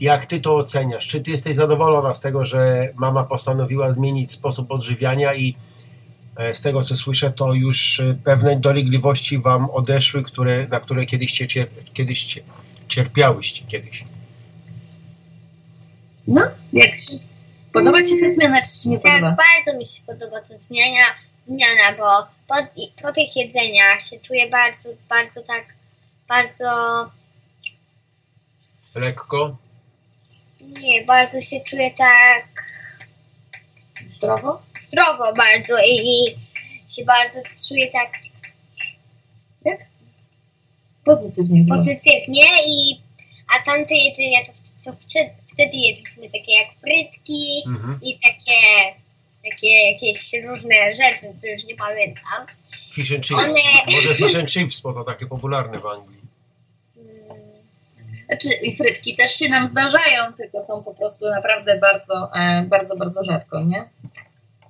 [0.00, 1.06] Jak ty to oceniasz?
[1.06, 5.56] Czy ty jesteś zadowolona z tego, że mama postanowiła zmienić sposób odżywiania i
[6.54, 11.32] z tego co słyszę, to już y, pewne dolegliwości wam odeszły, które, na które kiedyś,
[11.32, 12.42] cier, kiedyś cier,
[12.88, 14.04] cierpiałyście kiedyś?
[16.28, 17.18] No, jak się,
[17.72, 19.36] podoba Ci ta zmiana, czy Ci nie Tak, podoba?
[19.36, 21.04] bardzo mi się podoba ta zmiana,
[21.46, 22.54] zmiana bo po,
[23.02, 25.66] po tych jedzeniach się czuję bardzo, bardzo tak,
[26.28, 26.64] bardzo,
[28.94, 29.56] Lekko?
[30.60, 32.47] nie, bardzo się czuję tak
[34.18, 34.62] Zdrowo?
[34.78, 36.36] zdrowo bardzo i, i
[36.94, 38.08] się bardzo czuję tak
[41.04, 41.78] Pozytywnie było.
[41.78, 43.00] pozytywnie i
[43.56, 44.92] a tamte jedzenia to co
[45.52, 48.00] wtedy jedliśmy takie jak frytki Mhm.
[48.02, 48.60] i takie
[49.50, 52.46] takie jakieś różne rzeczy, co już nie pamiętam.
[52.92, 53.42] Fish and chips.
[53.44, 56.17] One- Może fish and chips, bo to takie popularne w Anglii.
[58.28, 62.66] Mm, Znaczy, i fryski też się nam zdarzają, tylko są po prostu naprawdę bardzo, e,
[62.68, 63.88] bardzo, bardzo rzadko, nie?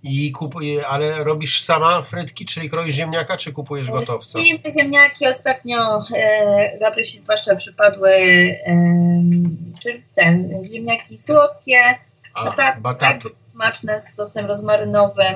[0.03, 4.39] I kupuje, ale robisz sama frytki, czyli kroisz ziemniaka, czy kupujesz gotowca?
[4.63, 8.11] Te ziemniaki ostatnio e, Gabrysi zwłaszcza przypadły
[8.65, 11.79] em, czy ten, ziemniaki słodkie,
[12.35, 13.29] A, bataty, bataty.
[13.53, 15.35] smaczne z sosem rozmarynowym.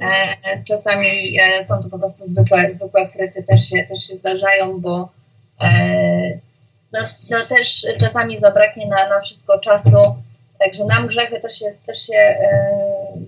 [0.00, 4.80] E, czasami e, są to po prostu zwykłe, zwykłe fryty, też się, też się zdarzają,
[4.80, 5.08] bo
[5.60, 6.38] e,
[6.92, 10.16] no, no też czasami zabraknie na, na wszystko czasu,
[10.58, 12.70] także nam grzechy też się, też się e,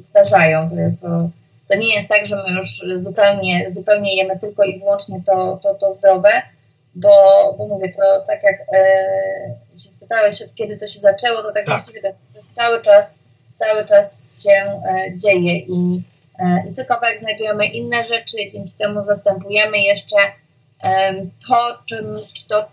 [0.09, 0.70] zdarzają.
[0.70, 1.29] To, to,
[1.68, 5.75] to nie jest tak, że my już zupełnie, zupełnie jemy tylko i wyłącznie to, to,
[5.75, 6.31] to zdrowe,
[6.94, 11.53] bo, bo mówię, to tak jak e, się spytałeś, od kiedy to się zaczęło, to
[11.53, 11.66] tak, Tak.
[11.66, 12.14] właściwie
[12.53, 13.14] cały czas,
[13.57, 16.03] cały czas się e, dzieje i
[16.40, 20.16] E, I co kawałek znajdujemy inne rzeczy, dzięki temu zastępujemy jeszcze
[21.49, 22.68] to, czym, czy to,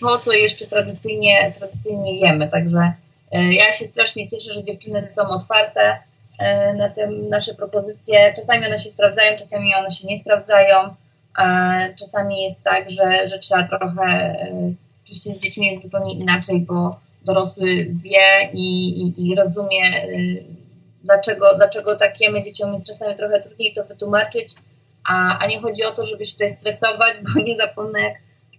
[0.00, 2.50] to, co jeszcze tradycyjnie, tradycyjnie jemy.
[2.50, 2.92] Także
[3.32, 5.98] e, ja się strasznie cieszę, że dziewczyny są otwarte
[6.38, 8.32] e, na tym nasze propozycje.
[8.36, 10.94] Czasami one się sprawdzają, czasami one się nie sprawdzają.
[11.98, 14.72] Czasami jest tak, że, że trzeba trochę, e,
[15.04, 17.66] oczywiście z dziećmi jest zupełnie inaczej, bo dorosły
[18.02, 19.82] wie i, i, i rozumie,
[21.04, 22.42] dlaczego, dlaczego tak jemy.
[22.42, 24.54] Dzieciom jest czasami trochę trudniej to wytłumaczyć,
[25.08, 28.14] a, a nie chodzi o to, żeby się tutaj stresować, bo nie zapomnę, jak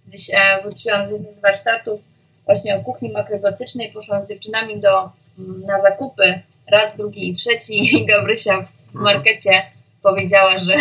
[0.06, 2.00] gdzieś e, wróciłam z jednym z warsztatów
[2.44, 7.96] właśnie o kuchni makrobiotycznej, poszłam z dziewczynami do, mm, na zakupy, raz, drugi i trzeci.
[7.96, 9.62] I Gabrysia w, w markecie
[10.02, 10.74] powiedziała, że,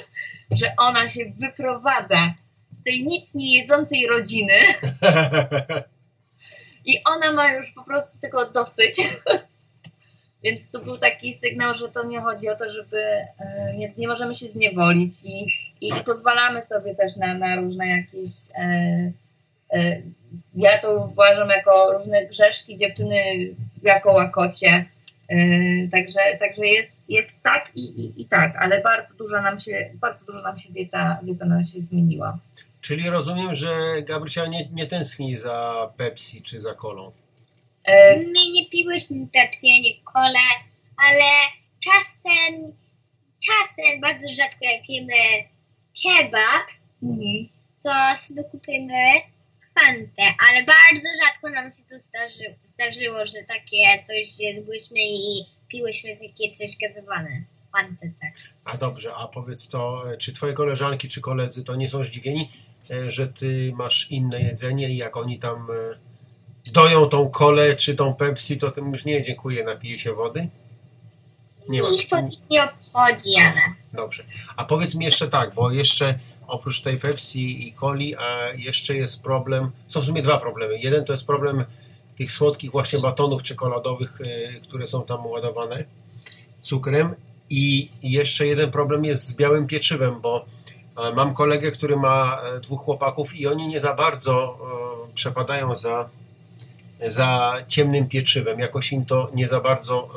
[0.58, 2.34] że ona się wyprowadza
[2.80, 4.54] z tej nic nie jedzącej rodziny.
[6.84, 8.96] I ona ma już po prostu tego dosyć.
[10.44, 14.08] Więc to był taki sygnał, że to nie chodzi o to, żeby e, nie, nie
[14.08, 15.46] możemy się zniewolić i,
[15.80, 18.30] i, i pozwalamy sobie też na, na różne jakieś.
[18.58, 19.12] E,
[19.72, 20.02] e,
[20.54, 23.14] ja to uważam jako różne grzeszki dziewczyny
[23.82, 24.84] jako łakocie.
[25.28, 25.36] E,
[25.88, 30.24] także także jest, jest tak i, i, i tak, ale bardzo dużo nam się, bardzo
[30.24, 32.38] dużo nam się dieta, dieta nam się zmieniła.
[32.80, 33.68] Czyli rozumiem, że
[34.02, 37.12] Gabrysia nie, nie tęskni za Pepsi czy za kolą.
[37.88, 40.46] E, My nie piłyśmy Pepsi ani kole,
[41.06, 41.30] ale
[41.84, 42.72] czasem,
[43.46, 45.48] czasem, bardzo rzadko jak jemy
[46.02, 46.66] kebab,
[47.02, 47.48] mhm.
[47.82, 49.20] to sobie kupimy
[49.80, 56.16] fantę, ale bardzo rzadko nam się to zdarzy, zdarzyło, że takie coś jedłyśmy i piłyśmy
[56.16, 57.42] takie coś gazowane.
[57.76, 58.32] Fantę, tak.
[58.64, 62.50] A dobrze, a powiedz to, czy twoje koleżanki czy koledzy to nie są zdziwieni,
[62.90, 66.07] e, że ty masz inne jedzenie i jak oni tam e,
[66.72, 70.48] doją tą kolę czy tą Pepsi, to ty mówisz, nie, dziękuję, napiję się wody?
[71.68, 71.88] Nie ma.
[71.88, 73.60] Ich to nic nie obchodzi, ale...
[73.92, 74.24] Dobrze.
[74.56, 79.22] A powiedz mi jeszcze tak, bo jeszcze oprócz tej Pepsi i coli, a jeszcze jest
[79.22, 80.78] problem, są w sumie dwa problemy.
[80.78, 81.64] Jeden to jest problem
[82.18, 85.84] tych słodkich właśnie batonów czekoladowych, y, które są tam ładowane
[86.60, 87.14] cukrem
[87.50, 90.44] i jeszcze jeden problem jest z białym pieczywem, bo
[90.96, 94.58] e, mam kolegę, który ma e, dwóch chłopaków i oni nie za bardzo
[95.10, 96.08] e, przepadają za,
[97.06, 98.58] za ciemnym pieczywem.
[98.60, 100.08] Jakoś im to nie za bardzo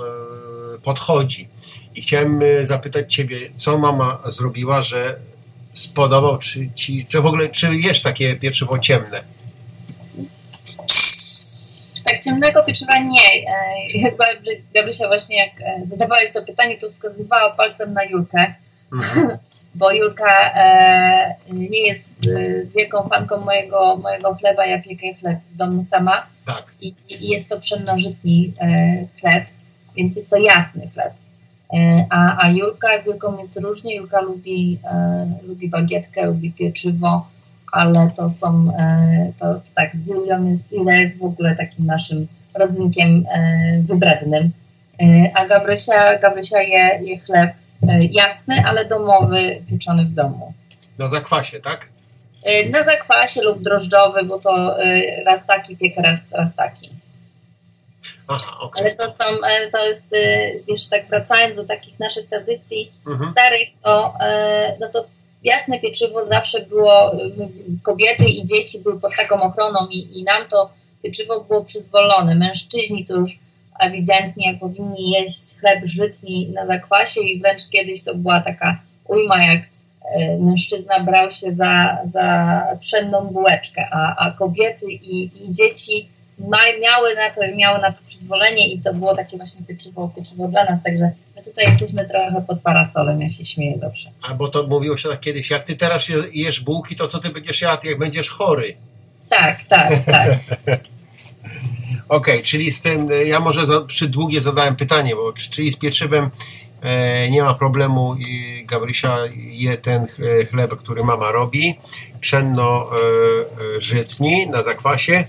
[0.77, 1.47] e, podchodzi.
[1.95, 5.15] I chciałem e, zapytać Ciebie, co mama zrobiła, że
[5.73, 9.21] spodobał czy ci, czy w ogóle, czy jesz takie pieczywo ciemne?
[12.05, 13.21] Tak ciemnego pieczywa nie.
[13.21, 18.53] E, Gabry- Gabrysia właśnie jak e, zadawałeś to pytanie, to wskazywała palcem na Julkę,
[18.93, 19.37] Mhm.
[19.75, 25.55] bo Julka e, nie jest e, wielką fanką mojego, mojego chleba, ja piekę chleb w
[25.57, 26.73] domu sama Tak.
[26.81, 28.67] i, i jest to pszennożytni e,
[29.19, 29.45] chleb,
[29.97, 31.13] więc jest to jasny chleb.
[31.73, 37.27] E, a, a Julka, z Julką jest różnie, Julka lubi, e, lubi bagietkę, lubi pieczywo,
[37.71, 38.73] ale to są,
[39.39, 43.25] to, to tak, z Julią jest, Julia jest w ogóle takim naszym rodzynkiem
[43.81, 44.51] wybrednym.
[45.35, 47.51] A Gabrysia, Gabrysia je, je chleb
[48.11, 50.53] jasny, ale domowy, pieczony w domu.
[50.97, 51.89] Na zakwasie, tak?
[52.43, 56.89] E, na zakwasie lub drożdżowy, bo to e, raz taki piekę, raz, raz taki.
[58.27, 58.81] Aha, okej.
[58.83, 63.31] Ale to są, e, to jest, e, jeszcze tak wracając do takich naszych tradycji Mhm.
[63.31, 65.05] starych, to, e, no to
[65.43, 67.11] jasne pieczywo zawsze było,
[67.83, 70.69] kobiety i dzieci były pod taką ochroną i, i nam to
[71.03, 72.35] pieczywo było przyzwolone.
[72.35, 73.39] Mężczyźni to już
[73.79, 79.61] ewidentnie powinni jeść chleb żytni na zakwasie i wręcz kiedyś to była taka ujma, jak
[80.39, 86.09] mężczyzna brał się za, za pszenną bułeczkę, a, a kobiety i, i dzieci
[86.81, 90.63] miały na to, miały na to przyzwolenie i to było takie właśnie pieczywo, pieczywo dla
[90.65, 94.09] nas, także my tutaj jesteśmy trochę pod parasolem, ja się śmieję zawsze.
[94.29, 97.19] A bo to mówiło się tak kiedyś, jak ty teraz je- jesz bułki, to co
[97.19, 98.73] ty będziesz jadł, jak będziesz chory?
[99.29, 100.39] Tak, tak, tak.
[102.09, 106.29] Okej, czyli z tym, ja może za, przydługie zadałem pytanie, bo czy- czyli z pieczywem
[107.31, 108.15] nie ma problemu
[108.65, 111.79] Gabrysia je ten ch- chleb, który mama robi,
[112.21, 112.95] pszenno e,
[113.77, 115.23] e, żytni na zakwasie,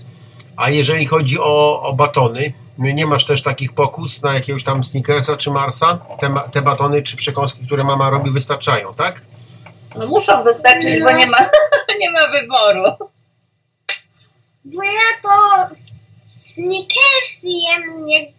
[0.57, 5.37] a jeżeli chodzi o, o batony, nie masz też takich pokus na jakiegoś tam Snickersa
[5.37, 5.99] czy Marsa?
[6.19, 9.21] Te, te batony czy przekąski, które mama robi wystarczają, tak?
[9.95, 11.37] No muszą wystarczyć, bo nie ma,
[12.01, 13.09] nie ma wyboru.
[14.65, 15.29] Bo ja to
[16.29, 18.31] Snickersy jem, nie...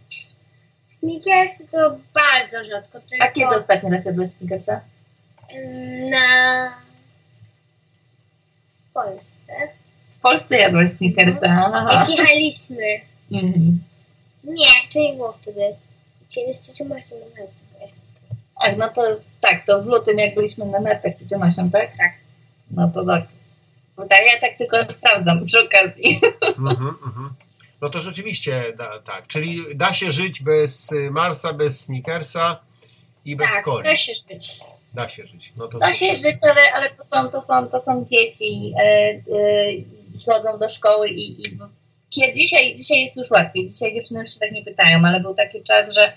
[1.05, 4.81] Snickersy to bardzo rzadko, A kiedy tylko ostatni raz jadłeś Snickersa?
[6.11, 6.75] na
[8.95, 9.53] Polsce.
[10.19, 12.01] W Polsce jadłeś Snickersa, aha.
[12.01, 12.85] Jak jechaliśmy.
[13.33, 13.83] Mhm.
[14.45, 15.61] Nie, to nie było wtedy.
[16.31, 17.97] Kiedy z ciocią Marcią na pojechaliśmy.
[18.61, 19.03] Tak, no to
[19.41, 21.97] tak, to w lutym jak byliśmy na nartach z ciocią Asią, tak?
[21.97, 22.13] Tak.
[22.71, 23.23] No to tak.
[23.97, 26.21] Tak, ja tak tylko sprawdzam przy okazji.
[26.59, 27.35] Mhm, mhm.
[27.81, 29.27] No to rzeczywiście da, tak.
[29.27, 32.61] Czyli da się żyć bez Marsa, bez Snickersa
[33.25, 33.85] i bez Tak, coli.
[33.85, 34.61] da się żyć.
[34.95, 35.53] Da się żyć.
[35.57, 36.33] No to Da się super.
[36.33, 39.85] żyć, ale, ale to, są, to, są, to są dzieci e, i
[40.27, 41.59] chodzą do szkoły i, i
[42.11, 43.67] kiedy, dzisiaj, dzisiaj jest już łatwiej.
[43.69, 46.13] Dzisiaj dziewczyny już się tak nie pytają, ale był taki czas, że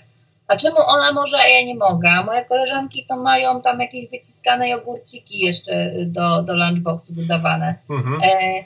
[0.46, 2.10] a czemu ona może, a ja nie mogę?
[2.10, 7.74] A moje koleżanki to mają tam jakieś wyciskane jogurciki jeszcze do, do lunchboxu dodawane.
[7.90, 8.20] Mhm.
[8.22, 8.64] E,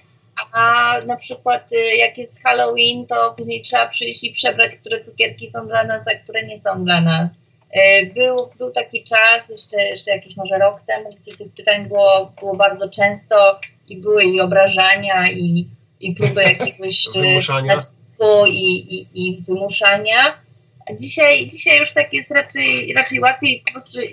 [0.53, 5.49] a na przykład y, jak jest Halloween, to później trzeba przyjść i przebrać, które cukierki
[5.51, 7.31] są dla nas, a które nie są dla nas.
[7.71, 12.33] E, Był, był taki czas, jeszcze, jeszcze jakiś może rok temu, gdzie tych pytań było,
[12.41, 15.69] było bardzo często i były i obrażania, i,
[16.01, 17.75] i próby jakiegoś Wymuszania.
[17.75, 20.43] nacisku i, i, i wymuszania.
[20.91, 23.65] A dzisiaj, dzisiaj już tak jest raczej, raczej łatwiej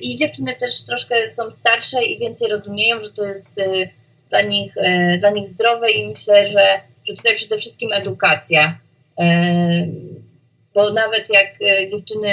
[0.01, 3.51] i dziewczyny też troszkę są starsze i więcej rozumieją, że to jest
[4.29, 8.79] dla nich, e, dla nich zdrowe i myślę, że, że tutaj przede wszystkim edukacja.
[9.19, 9.87] E,
[10.73, 12.29] Bo nawet jak e, dziewczyny,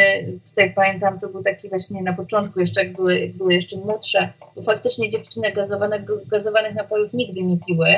[0.49, 4.33] tutaj pamiętam, to był taki właśnie na początku, jeszcze jak były, jak były jeszcze młodsze,
[4.55, 7.89] to faktycznie dziewczyny gazowanych, gazowanych napojów nigdy nie piły.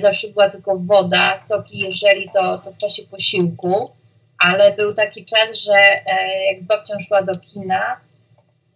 [0.00, 3.90] Zawsze była tylko woda, soki, jeżeli to, to w czasie posiłku.
[4.38, 5.72] Ale był taki czas, że
[6.52, 8.00] jak z babcią szła do kina,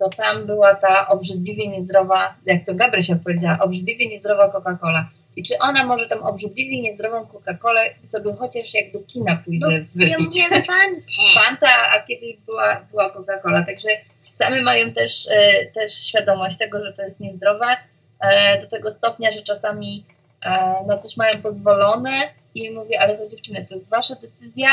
[0.02, 5.04] to tam była ta obrzydliwie niezdrowa, jak to Gabrysia powiedziała, obrzydliwie niezdrowa Coca-Cola.
[5.36, 10.16] I czy ona może tą obrzydliwie niezdrową Coca-Colę sobie chociaż jak do kina pójdzie ja
[10.16, 10.42] wypić?
[10.44, 11.02] mówię fantę.
[11.44, 13.88] Fanta, a kiedyś była, była Coca-Cola, także
[14.32, 17.76] same mają też, e, też świadomość tego, że to jest niezdrowe,
[18.20, 20.04] e, do tego stopnia, że czasami
[20.42, 20.50] e,
[20.86, 24.68] na coś mają pozwolone i mówię, ale to dziewczyny, to jest wasza decyzja,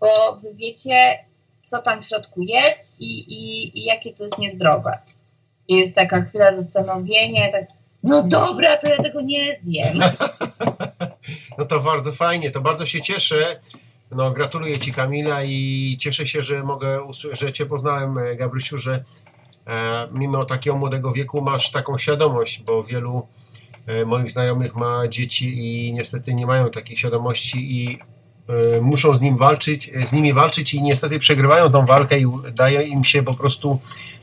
[0.00, 1.18] bo wy wiecie,
[1.64, 4.98] co tam w środku jest i, i, i jakie to jest niezdrowe.
[5.68, 7.64] Jest taka chwila zastanowienia, tak,
[8.02, 9.98] no dobra, to ja tego nie zjem.
[11.58, 13.60] No to bardzo fajnie, to bardzo się cieszę.
[14.10, 19.04] No, gratuluję Ci Kamila i cieszę się, że mogę, że Cię poznałem, e, Gabrysiu, że
[19.66, 23.26] e, mimo takiego młodego wieku masz taką świadomość, bo wielu
[23.86, 27.98] e, moich znajomych ma dzieci i niestety nie mają takiej świadomości i
[28.80, 33.04] muszą z nim walczyć, z nimi walczyć i niestety przegrywają tą walkę i daje im
[33.04, 33.80] się po prostu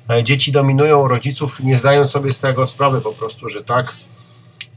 [0.10, 3.94] e, dzieci dominują rodziców, nie zdają sobie z tego sprawy po prostu, że tak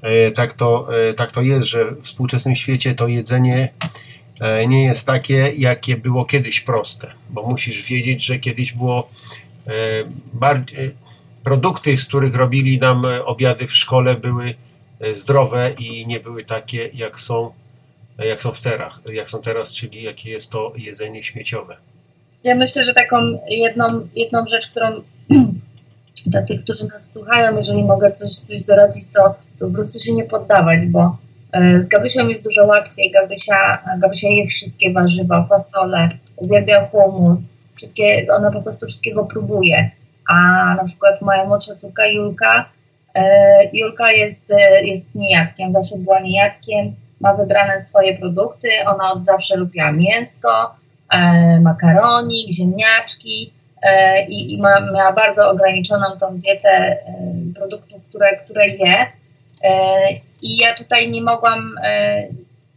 [0.05, 3.69] E, tak to, e, tak to jest, że w współczesnym świecie to jedzenie
[4.69, 9.11] nie jest takie, jakie było kiedyś proste, bo musisz wiedzieć, że kiedyś było
[10.33, 10.95] bardziej,
[11.45, 14.55] produkty, z których robili nam obiady w szkole były
[15.15, 17.53] zdrowe i nie były takie, jak są,
[18.19, 21.77] jak są w teraz, jak są teraz, czyli jakie jest to jedzenie śmieciowe.
[22.45, 23.17] Ja myślę, że taką
[23.49, 25.03] jedną, jedną rzecz, którą
[26.27, 30.15] dla tych, którzy nas słuchają, jeżeli mogę coś, coś doradzić, to, to po prostu się
[30.15, 31.17] nie poddawać, bo
[31.53, 33.11] e, z Gabrysią jest dużo łatwiej.
[33.11, 39.91] Gabrysia, Gabrysia je wszystkie warzywa, fasole, uwielbia humus, wszystkie, ona po prostu wszystkiego próbuje.
[40.29, 40.35] A
[40.75, 42.69] na przykład moja młodsza córka Julka,
[43.15, 43.25] e,
[43.73, 46.95] Julka jest, e, jest niejadkiem, zawsze była niejadkiem,
[47.25, 50.75] ma wybrane swoje produkty, ona od zawsze lubiła mięsko,
[51.11, 53.53] e, makaronik, ziemniaczki
[53.83, 56.97] e, i, i ma, miała bardzo ograniczoną tą dietę e,
[57.55, 59.07] produktów, które, które je.
[60.43, 61.75] I ja tutaj nie mogłam,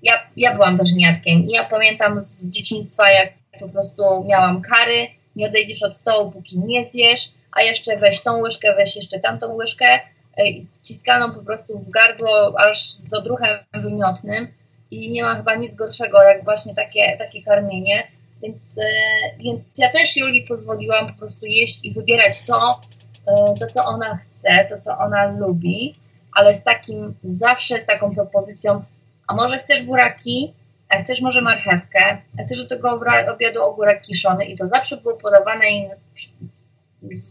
[0.04, 3.30] ja, ja byłam też niejadkiem i ja pamiętam z dzieciństwa, jak
[3.60, 8.38] po prostu miałam kary, nie odejdziesz od stołu, póki nie zjesz, a jeszcze weź tą
[8.38, 10.00] łyżkę, weź jeszcze tamtą łyżkę,
[10.38, 14.48] e, wciskaną po prostu w gardło, aż z odruchem wymiotnym.
[14.92, 18.08] i nie ma chyba nic gorszego jak właśnie takie, takie karmienie.
[18.42, 22.82] Więc, e, więc ja też Julii pozwoliłam po prostu jeść i wybierać to,
[23.28, 25.96] e, to, co ona chce, to, co ona lubi,
[26.34, 28.84] ale z takim, zawsze z taką propozycją,
[29.28, 30.54] a może chcesz buraki,
[30.90, 33.02] a chcesz może marchewkę, a chcesz do tego
[33.34, 35.66] obiadu ogórek kiszony i to zawsze było podawane,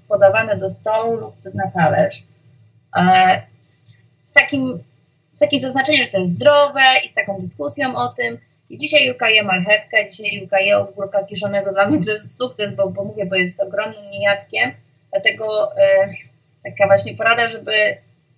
[0.09, 2.23] podawane do stołu lub na talerz.
[2.97, 3.42] E,
[4.22, 4.78] z takim,
[5.32, 8.38] z takim zaznaczeniem, że to jest zdrowe i z taką dyskusją o tym.
[8.70, 11.72] I dzisiaj Julka je marchewkę, dzisiaj Julka je ogórka kiszonego.
[11.72, 14.72] Dla mnie to jest sukces, bo, bo mówię, bo jest ogromnym niejadkiem.
[15.11, 16.07] Dlatego e,
[16.64, 17.72] taka właśnie porada, żeby,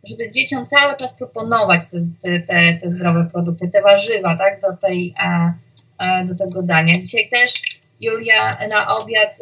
[0.05, 1.99] żeby dzieciom cały czas proponować te,
[2.47, 5.53] te, te, zdrowe produkty, te warzywa, tak, do, tej, e,
[5.99, 6.95] e, do tego dania.
[6.95, 7.63] Dzisiaj też
[8.01, 9.41] Julia na obiad,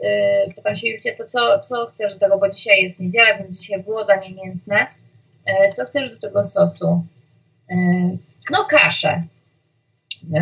[0.48, 3.60] y, pytam się Julia, to co, co chcesz do tego, bo dzisiaj jest niedziela, więc
[3.60, 4.86] dzisiaj było danie mięsne.
[5.46, 7.04] E, co chcesz do tego sosu?
[7.70, 7.74] E,
[8.50, 9.20] no kaszę.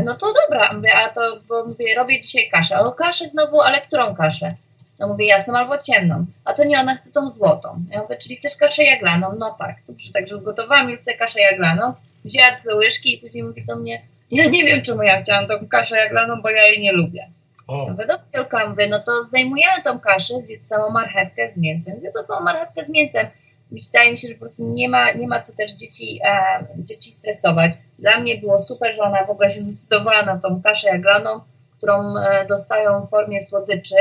[0.04, 2.78] No to dobra, mówię, a to, bo mówię, robię dzisiaj kaszę.
[2.80, 4.54] O kaszę znowu, ale którą kaszę?
[4.98, 6.26] No mówię, jasną albo ciemną.
[6.44, 7.84] A to nie, ona chce tą złotą.
[7.90, 9.34] Ja mówię, czyli chcesz kaszę jaglaną?
[9.38, 9.76] No tak.
[9.88, 11.92] Dobrze, także ugotowałam Julce kaszę jaglaną.
[12.24, 15.68] Wzięła dwie łyżki i później mówi do mnie, ja nie wiem, czemu ja chciałam tą
[15.68, 17.28] kaszę jaglaną, bo ja jej nie lubię.
[17.66, 22.00] O, Mówię, dobra, Julka, mówię, no to zdejmujemy tą kaszę, zjedz samą marchewkę z mięsem.
[22.00, 23.26] Zjedz to samą marchewkę z mięsem.
[23.72, 27.12] Wydaje mi się, że po prostu nie ma, nie ma co też dzieci, e, dzieci
[27.12, 27.72] stresować.
[27.98, 31.40] Dla mnie było super, że ona w ogóle się zdecydowała na tą kaszę jaglaną,
[31.78, 33.96] którą e, dostają w formie słodyczy.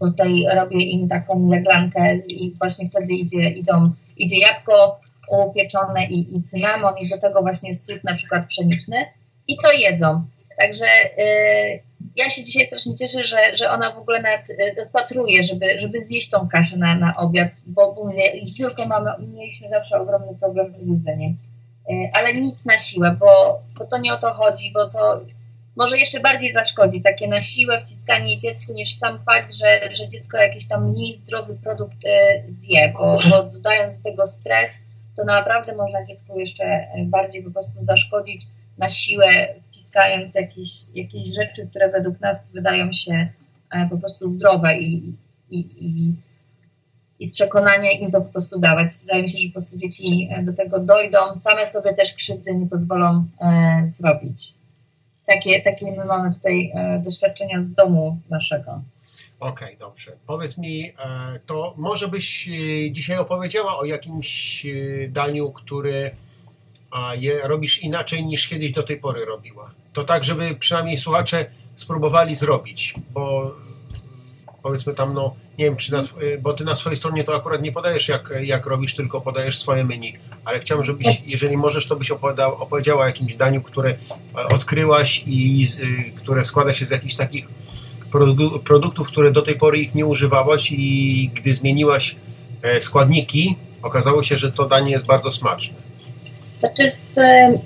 [0.00, 6.42] Tutaj robię im taką jaglankę i właśnie wtedy idzie, idą, idzie jabłko upieczone i, i
[6.42, 9.06] cynamon i do tego właśnie syp na przykład pszeniczny
[9.48, 10.24] i to jedzą.
[10.58, 10.86] Także
[11.18, 11.82] y,
[12.16, 16.00] ja się dzisiaj strasznie cieszę, że, że ona w ogóle nawet y, rozpatruje, żeby, żeby
[16.00, 20.74] zjeść tą kaszę na, na obiad, bo mówię, z Julką mamy, mieliśmy zawsze ogromny problem
[20.80, 21.36] z jedzeniem.
[21.90, 25.20] Y, ale nic na siłę, bo, bo to nie o to chodzi, bo to
[25.76, 30.36] może jeszcze bardziej zaszkodzi takie na siłę wciskanie dziecku niż sam fakt, że, że dziecko
[30.36, 32.08] jakiś tam mniej zdrowy produkt y,
[32.54, 34.70] zje, bo, bo dodając do tego stres,
[35.16, 38.42] to naprawdę można dziecku jeszcze bardziej po prostu zaszkodzić
[38.78, 43.28] na siłę, wciskając jakieś, jakieś rzeczy, które według nas wydają się
[43.70, 45.14] e, po prostu zdrowe i,
[45.50, 46.14] i, i,
[47.18, 48.88] i z przekonania im to po prostu dawać.
[49.00, 52.54] Wydaje mi się, że po prostu dzieci e, do tego dojdą, same sobie też krzywdy
[52.54, 54.54] nie pozwolą e, zrobić.
[55.26, 58.82] Takie, takie my mamy tutaj e, doświadczenia z domu naszego.
[59.40, 60.12] okej, dobrze.
[60.26, 60.92] Powiedz mi, e,
[61.46, 62.48] to może byś
[62.90, 64.66] dzisiaj opowiedziała o jakimś
[65.08, 66.10] daniu, które
[66.90, 69.70] a, je robisz inaczej niż kiedyś do tej pory robiła.
[69.92, 73.54] To tak, żeby przynajmniej słuchacze spróbowali zrobić, bo
[74.62, 77.62] powiedzmy tam, no nie wiem, czy na, e, bo ty na swojej stronie to akurat
[77.62, 80.12] nie podajesz jak, jak robisz, tylko podajesz swoje menu,
[80.44, 83.96] ale chciałem, żebyś, jeżeli możesz, to byś opowiadał, opowiedziała o jakimś daniu, które e,
[84.48, 87.48] odkryłaś i z, y, które składa się z jakichś takich
[88.12, 92.16] produ- produktów, które do tej pory ich nie używałaś i gdy zmieniłaś
[92.62, 95.85] e, składniki, okazało się, że to danie jest bardzo smaczne.
[96.60, 97.58] Znaczy, z, e,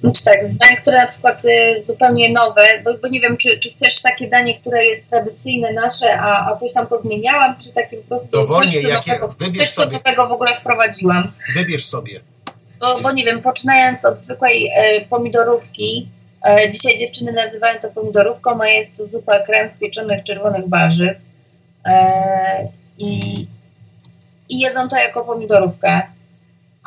[0.00, 3.58] znaczy tak, z dań, które na przykład e, zupełnie nowe, bo, bo nie wiem, czy,
[3.58, 7.96] czy chcesz takie danie, które jest tradycyjne nasze, a, a coś tam pozmieniałam, czy takie
[7.96, 9.96] po prostu Dowolnie, coś, co jakie- nowego, wybierz coś, co sobie.
[9.96, 11.32] nowego w ogóle wprowadziłam.
[11.54, 12.20] Wybierz sobie.
[12.80, 16.08] Bo, bo nie wiem, poczynając od zwykłej e, pomidorówki,
[16.48, 21.16] e, dzisiaj dziewczyny nazywają to pomidorówką, a jest to zupa krem z pieczonych czerwonych warzyw
[21.84, 22.68] e,
[22.98, 23.40] i,
[24.48, 26.02] i jedzą to jako pomidorówkę,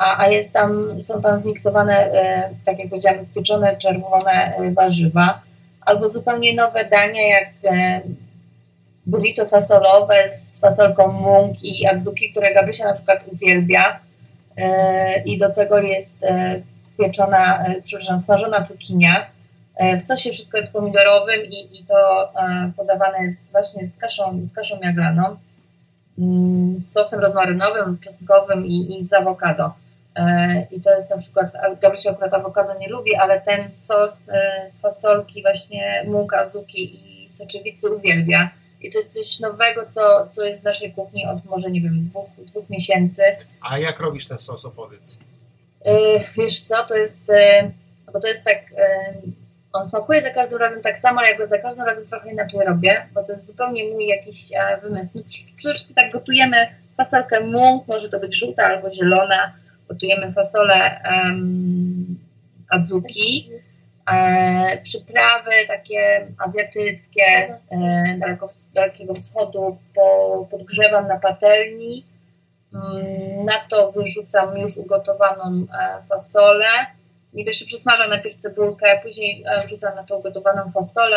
[0.00, 5.42] a, a jest tam, są tam zmiksowane, e, tak jak powiedziałam, pieczone czerwone e, warzywa,
[5.80, 8.00] albo zupełnie nowe dania jak e,
[9.06, 14.00] burrito fasolowe z fasolką mung i azuki, które Gabrysia na przykład uwielbia.
[15.24, 16.18] I do tego jest
[16.98, 19.26] pieczona, przepraszam, smażona cukinia.
[19.98, 22.28] W sosie wszystko jest pomidorowym i, i to
[22.76, 25.36] podawane jest właśnie z kaszą, z kaszą jaglaną,
[26.18, 29.72] mm, z sosem rozmarynowym, czosnkowym i, i z awokado.
[30.16, 34.68] E, I to jest na przykład, Gabrysia akurat awokado nie lubi, ale ten sos e,
[34.68, 38.50] z fasolki właśnie muk, azuki i soczewicy uwielbia.
[38.80, 42.08] I to jest coś nowego, co, co jest w naszej kuchni od może, nie wiem,
[42.08, 43.22] dwóch, dwóch miesięcy.
[43.60, 45.18] A jak robisz ten sos, opowiedz.
[45.84, 45.92] E,
[46.36, 47.26] Wiesz co, to jest,
[48.12, 48.58] bo to jest tak,
[49.72, 52.60] on smakuje za każdym razem tak samo, ale ja go za każdym razem trochę inaczej
[52.66, 54.36] robię, bo to jest zupełnie mój jakiś
[54.82, 55.22] wymysł.
[55.56, 56.56] Przede wszystkim tak gotujemy
[56.96, 59.52] fasolkę mung, może to być żółta albo zielona,
[59.90, 62.18] gotujemy fasolę um,
[62.68, 63.50] adzuki,
[64.12, 72.04] e, przyprawy takie azjatyckie, e, daleko, dalekiego wschodu po, podgrzewam na patelni,
[72.74, 76.66] Mm, Na to wyrzucam już ugotowaną e, fasolę.
[77.34, 81.16] Niby jeszcze przysmażam najpierw cebulkę, później e, wrzucam na tą gotowaną fasolę,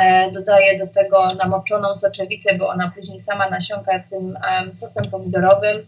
[0.00, 5.86] e, dodaję do tego namoczoną soczewicę, bo ona później sama nasiąka tym em, sosem pomidorowym.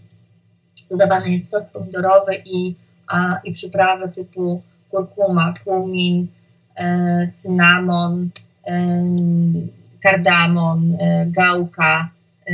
[0.91, 2.75] Dodawany jest sos pomidorowy i,
[3.07, 6.27] a, i przyprawy typu kurkuma, kumin,
[6.77, 8.31] e, cynamon,
[8.65, 9.69] em,
[10.03, 12.09] kardamon, e, gałka
[12.47, 12.53] e,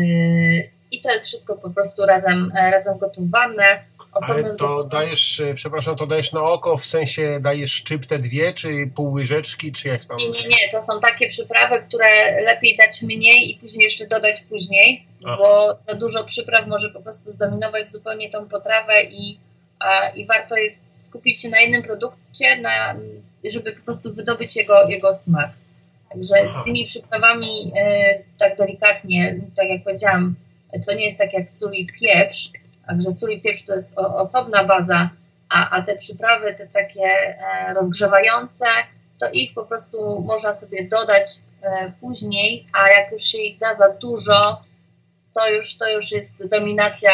[0.91, 3.64] i to jest wszystko po prostu razem, e, razem gotowane.
[4.23, 8.91] Ale to dajesz, e, przepraszam, to dajesz na oko, w sensie dajesz szczyptę dwie, czy
[8.95, 10.17] pół łyżeczki, czy jak tam?
[10.17, 14.41] Nie, nie, nie, to są takie przyprawy, które lepiej dać mniej i później jeszcze dodać
[14.49, 15.37] później, Aha.
[15.39, 19.39] bo za dużo przypraw może po prostu zdominować zupełnie tą potrawę i,
[19.79, 22.97] a, i warto jest skupić się na jednym produkcie, na,
[23.45, 25.51] żeby po prostu wydobyć jego, jego smak.
[26.11, 26.61] Także Aha.
[26.61, 30.35] z tymi przyprawami e, tak delikatnie, tak jak powiedziałam,
[30.87, 32.51] to nie jest tak jak sól i pieprz,
[32.87, 35.11] także sól i pieprz to jest osobna baza,
[35.49, 38.66] a, a te przyprawy, te takie e, rozgrzewające,
[39.20, 41.28] to ich po prostu można sobie dodać
[41.62, 44.62] e, później, a jak już się ich da za dużo,
[45.35, 47.11] to już, to już jest dominacja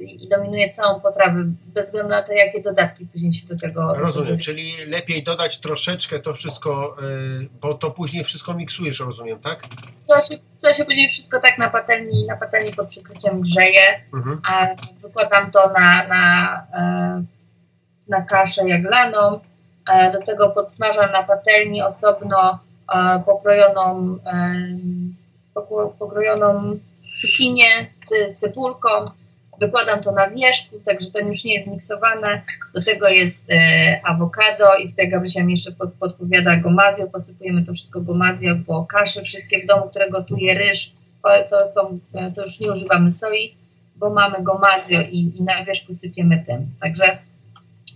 [0.00, 4.36] i dominuje całą potrawę, bez względu na to, jakie dodatki później się do tego Rozumiem,
[4.38, 6.96] czyli lepiej dodać troszeczkę to wszystko,
[7.42, 9.62] y, bo to później wszystko miksujesz, rozumiem, tak?
[10.08, 13.80] To się, to się później wszystko tak na patelni, na patelni pod przykryciem grzeje,
[14.14, 14.40] Mhm.
[14.48, 14.66] a
[15.02, 17.22] wykładam to na, na, e,
[18.08, 19.40] na kaszę jaglaną.
[19.92, 22.58] E, Do tego podsmażam na patelni osobno
[22.94, 24.18] e, pokrojoną,
[25.54, 26.78] pokro- pokrojoną
[27.20, 28.88] cukinię z, z cebulką.
[29.60, 32.42] Wykładam to na wierzchu, także to już nie jest miksowane.
[32.74, 37.08] Do tego jest e, awokado i tutaj Gabrysia mi jeszcze pod, podpowiada gomazją.
[37.08, 40.92] Posypujemy to wszystko gomazją, bo kasze wszystkie w domu, które gotuje ryż,
[41.22, 43.54] to, to, są, e, to już nie używamy soi,
[43.96, 46.70] bo mamy gomazio i, i na wierzchu sypiemy tym.
[46.80, 47.18] Także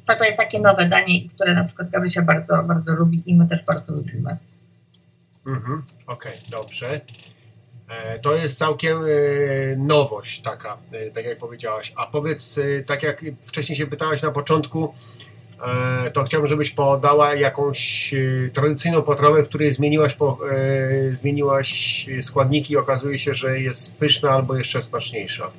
[0.07, 3.49] to, to jest takie nowe danie, które na przykład Gabrysia bardzo, bardzo lubi i my
[3.49, 4.37] też bardzo lubimy.
[5.47, 5.83] Mhm.
[6.07, 7.01] Okej, dobrze.
[7.93, 9.07] E, To jest całkiem e,
[9.76, 11.93] nowość taka, e, tak jak powiedziałaś.
[11.97, 14.95] A powiedz, tak jak wcześniej się pytałaś na początku,
[16.12, 18.14] to chciałbym, żebyś podała jakąś
[18.53, 20.38] tradycyjną potrawę, której zmieniłaś, po,
[21.12, 25.51] zmieniłaś składniki i okazuje się, że jest pyszna albo jeszcze smaczniejsza.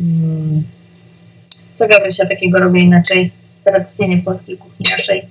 [0.00, 0.62] Mm.
[1.74, 5.28] Co Gabrysia takiego robi inaczej z tradycyjnej polskiej kuchni naszej?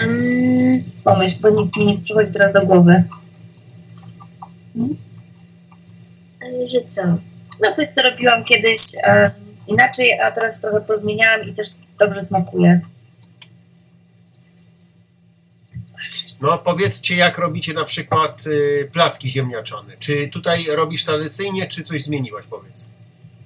[0.00, 3.04] Um, Pomyśl, bo nic mi nie przychodzi teraz do głowy.
[4.74, 5.03] ale
[6.88, 7.02] co?
[7.62, 9.30] No coś, co robiłam kiedyś e,
[9.66, 12.80] inaczej, a teraz trochę pozmieniałam i też dobrze smakuje.
[16.40, 19.92] No powiedzcie, jak robicie na przykład y, placki ziemniaczane.
[19.98, 22.86] Czy tutaj robisz tradycyjnie, czy coś zmieniłaś, powiedz?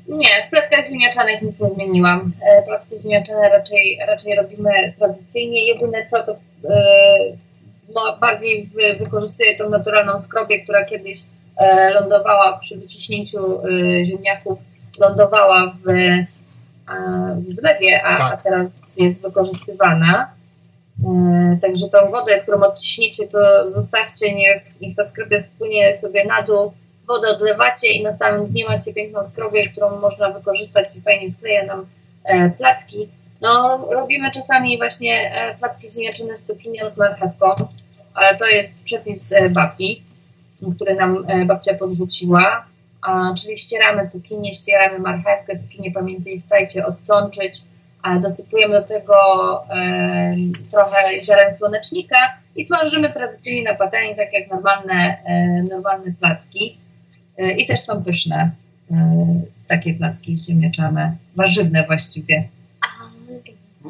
[0.08, 2.32] Nie, w plackach ziemniaczanych nic nie zmieniłam.
[2.42, 5.66] E, Placki ziemniaczane raczej, raczej robimy tradycyjnie.
[5.66, 6.36] Jedyne co to
[7.94, 11.18] no, bardziej wy, wykorzystuję tą naturalną skrobię, która kiedyś
[12.00, 14.58] lądowała przy wyciśnięciu e, ziemniaków,
[14.98, 16.26] lądowała w, e,
[17.46, 18.32] w zlewie, a, Tak.
[18.32, 20.30] a teraz jest wykorzystywana.
[21.04, 23.38] E, Także tą wodę, którą odciśniecie, to
[23.74, 26.72] zostawcie, niech, niech ta skrobia spłynie sobie na dół,
[27.06, 31.66] wodę odlewacie i na samym dnie macie piękną skrobię, którą można wykorzystać i fajnie skleja
[31.66, 31.86] nam
[32.24, 33.08] e, placki.
[33.40, 37.54] No, robimy czasami właśnie e, placki ziemniaczane z cukinią, z marchewką,
[38.14, 39.50] ale to jest przepis e,
[40.76, 42.64] który nam e, babcia podrzuciła.
[43.02, 47.62] A, czyli ścieramy cukinię, ścieramy marchewkę, cukinię pamiętajcie odsączyć,
[48.02, 49.14] a dosypujemy do tego
[49.70, 50.32] e,
[50.70, 52.16] trochę ziaren słonecznika
[52.56, 56.70] i smażymy tradycyjnie na patelni, tak jak normalne, e, normalne placki.
[57.38, 58.50] E, I też są pyszne
[58.90, 58.94] e,
[59.68, 62.48] takie placki ziemniaczane, warzywne właściwie.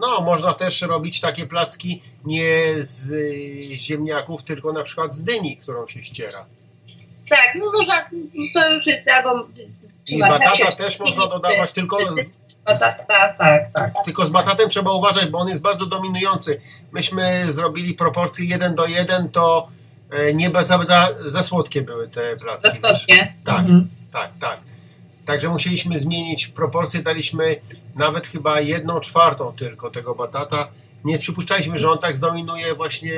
[0.00, 2.44] No, można też robić takie placki nie
[2.80, 6.46] z y, ziemniaków, tylko na przykład z dyni, którą się ściera.
[7.30, 8.04] Tak, no można,
[8.54, 9.48] to już jest albo...
[10.04, 12.30] czy I batata czy też można dodawać, czy- tylko czy- z,
[12.64, 13.90] Batata, tak, tak.
[14.04, 16.60] tylko z batatem trzeba uważać, bo on jest bardzo dominujący.
[16.92, 19.68] Myśmy zrobili proporcje 1 do 1, to
[20.10, 20.78] e, nie za,
[21.24, 22.70] za, słodkie były te placki.
[22.70, 23.34] Za słodkie.
[23.44, 23.58] Tak.
[23.58, 23.88] Mhm.
[24.12, 24.58] Tak, tak.
[25.24, 27.56] Także musieliśmy zmienić proporcje, daliśmy
[27.96, 30.68] nawet chyba jedną czwartą tylko tego batata.
[31.04, 33.14] Nie przypuszczaliśmy, że on tak zdominuje właśnie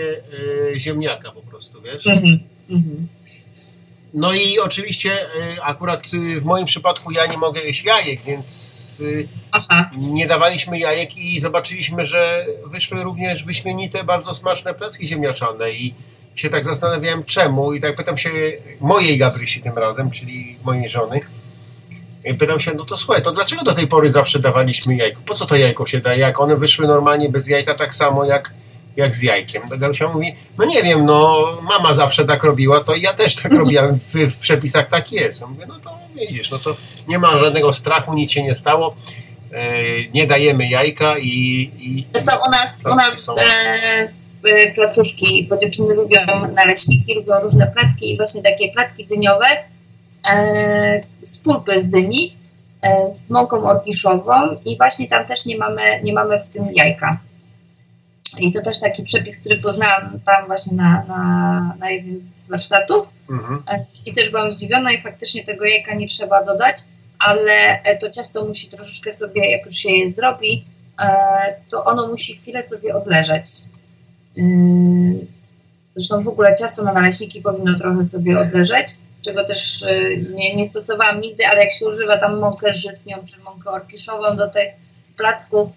[0.74, 2.06] e, ziemniaka po prostu, wiesz?
[2.06, 2.40] Mhm.
[2.70, 3.08] Mhm.
[4.14, 9.02] No i oczywiście e, akurat e, w moim przypadku ja nie mogę jeść jajek, więc
[9.22, 15.70] e, Aha, nie dawaliśmy jajek i zobaczyliśmy, że wyszły również wyśmienite, bardzo smaczne placki ziemniaczane
[15.70, 15.94] i
[16.34, 17.72] się tak zastanawiałem czemu.
[17.72, 18.30] I tak pytam się
[18.80, 21.20] mojej Gabrysi tym razem, czyli mojej żony,
[22.24, 25.20] I pytam się, no to słuchaj, to dlaczego do tej pory zawsze dawaliśmy jajko?
[25.26, 28.54] Po co to jajko się daje, jak one wyszły normalnie bez jajka tak samo jak,
[28.96, 29.62] jak z jajkiem?
[29.98, 33.98] To mówi, no nie wiem, no mama zawsze tak robiła, to ja też tak robiłem,
[33.98, 35.40] w, w przepisach tak jest.
[35.40, 36.76] Ja mówię, no to widzisz, no to
[37.08, 38.96] nie ma żadnego strachu, nic się nie stało,
[39.52, 39.72] e,
[40.14, 41.30] nie dajemy jajka i...
[41.80, 43.34] i No to u nas, u nas są.
[43.34, 44.08] e,
[44.44, 46.20] e, placuszki, bo dziewczyny lubią
[46.54, 49.46] naleśniki, lubią różne placki i właśnie takie placki dyniowe
[50.30, 52.36] e, z pulpy z dyni,
[52.82, 54.32] e, z mąką orkiszową
[54.64, 57.18] i właśnie tam też nie mamy, nie mamy w tym jajka.
[58.38, 63.14] I to też taki przepis, który poznałam tam właśnie na, na, na jednym z warsztatów.
[63.30, 63.62] Mhm.
[63.68, 66.76] E, I też byłam zdziwiona i faktycznie tego jajka nie trzeba dodać,
[67.18, 70.64] ale e, to ciasto musi troszeczkę sobie, jak już się je zrobi,
[70.98, 71.08] e,
[71.70, 73.44] to ono musi chwilę sobie odleżeć.
[74.38, 75.26] Ym,
[75.96, 78.86] Zresztą w ogóle ciasto na naleśniki powinno trochę sobie odleżeć,
[79.22, 83.42] czego też e, nie, nie stosowałam nigdy, ale jak się używa tam mąkę żytnią czy
[83.42, 84.68] mąkę orkiszową do tych
[85.16, 85.74] placków, e,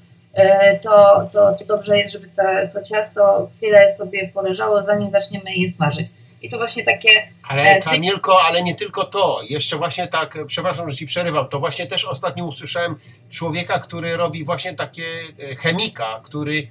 [0.84, 5.68] to, to, to dobrze jest, żeby te, to ciasto chwilę sobie poleżało, zanim zaczniemy je
[5.72, 6.08] smażyć.
[6.42, 7.10] I to właśnie takie
[7.48, 9.40] Ale E, Kamilko, ale nie tylko to.
[9.50, 12.96] Jeszcze właśnie tak, e, przepraszam, że ci przerywam, to właśnie też ostatnio usłyszałem
[13.30, 15.06] człowieka, który robi właśnie takie
[15.52, 16.68] e, chemika, który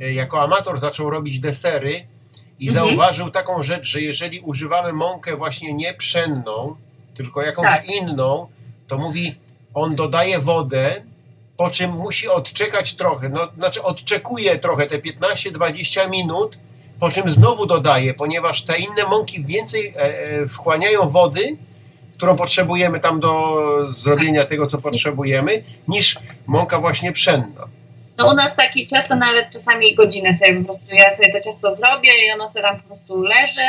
[0.00, 2.06] e, jako amator zaczął robić desery
[2.60, 2.86] i Mhm.
[2.88, 6.76] zauważył taką rzecz, że jeżeli używamy mąkę właśnie nie pszenną,
[7.16, 7.90] tylko jakąś Tak.
[7.90, 8.46] inną,
[8.88, 9.34] to mówi,
[9.74, 11.02] on dodaje wodę,
[11.56, 16.58] po czym musi odczekać trochę, no, znaczy odczekuje trochę te 15-20 minut,
[17.00, 21.56] po czym znowu dodaje, ponieważ te inne mąki więcej e, e, wchłaniają wody,
[22.16, 23.56] którą potrzebujemy tam do
[23.92, 27.66] zrobienia tego, co potrzebujemy, niż mąka właśnie pszenna.
[28.18, 31.76] No u nas takie ciasto nawet czasami godzinę sobie po prostu, ja sobie to ciasto
[31.76, 33.62] zrobię i ono sobie tam po prostu leży.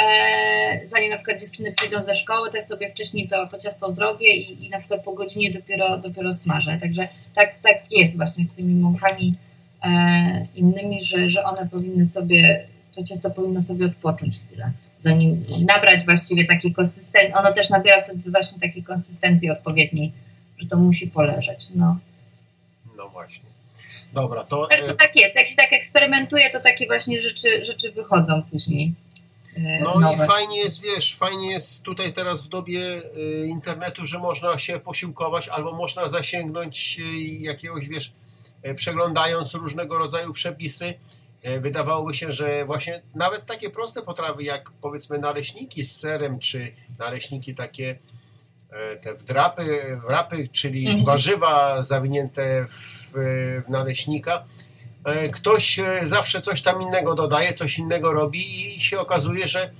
[0.00, 3.94] E, zanim na przykład dziewczyny przyjdą ze szkoły, to ja sobie wcześniej to, to ciasto
[3.94, 6.78] zrobię i, i na przykład po godzinie dopiero, dopiero smażę.
[6.80, 7.02] Także
[7.34, 9.34] tak, tak jest właśnie z tymi mąkami
[9.82, 16.04] e, innymi, że, że one powinny sobie, to ciasto powinno sobie odpocząć chwilę, zanim nabrać
[16.04, 17.34] właściwie takiej konsystencji.
[17.34, 20.12] Ono też nabiera wtedy właśnie takiej konsystencji odpowiedniej,
[20.58, 21.70] że to musi poleżeć.
[21.74, 21.98] No.
[22.96, 23.50] No właśnie.
[24.12, 24.68] Dobra, to...
[24.70, 25.36] Ale to e, tak jest.
[25.36, 28.94] Jak się tak eksperymentuje, to takie właśnie rzeczy, rzeczy wychodzą później.
[29.66, 30.24] E, No nowe.
[30.24, 34.80] i fajnie jest, wiesz, fajnie jest tutaj teraz w dobie y, internetu, że można się
[34.80, 38.12] posiłkować albo można zasięgnąć y, jakiegoś, wiesz,
[38.76, 40.94] przeglądając różnego rodzaju przepisy.
[41.60, 47.54] Wydawałoby się, że właśnie nawet takie proste potrawy jak powiedzmy naleśniki z serem, czy naleśniki
[47.54, 47.98] takie
[48.70, 51.04] e, te wdrapy, wrapy, czyli Mhm.
[51.06, 53.12] warzywa zawinięte w,
[53.66, 54.44] w naleśnika, e,
[55.32, 59.70] ktoś e, zawsze coś tam innego dodaje, coś innego robi i się okazuje, że e,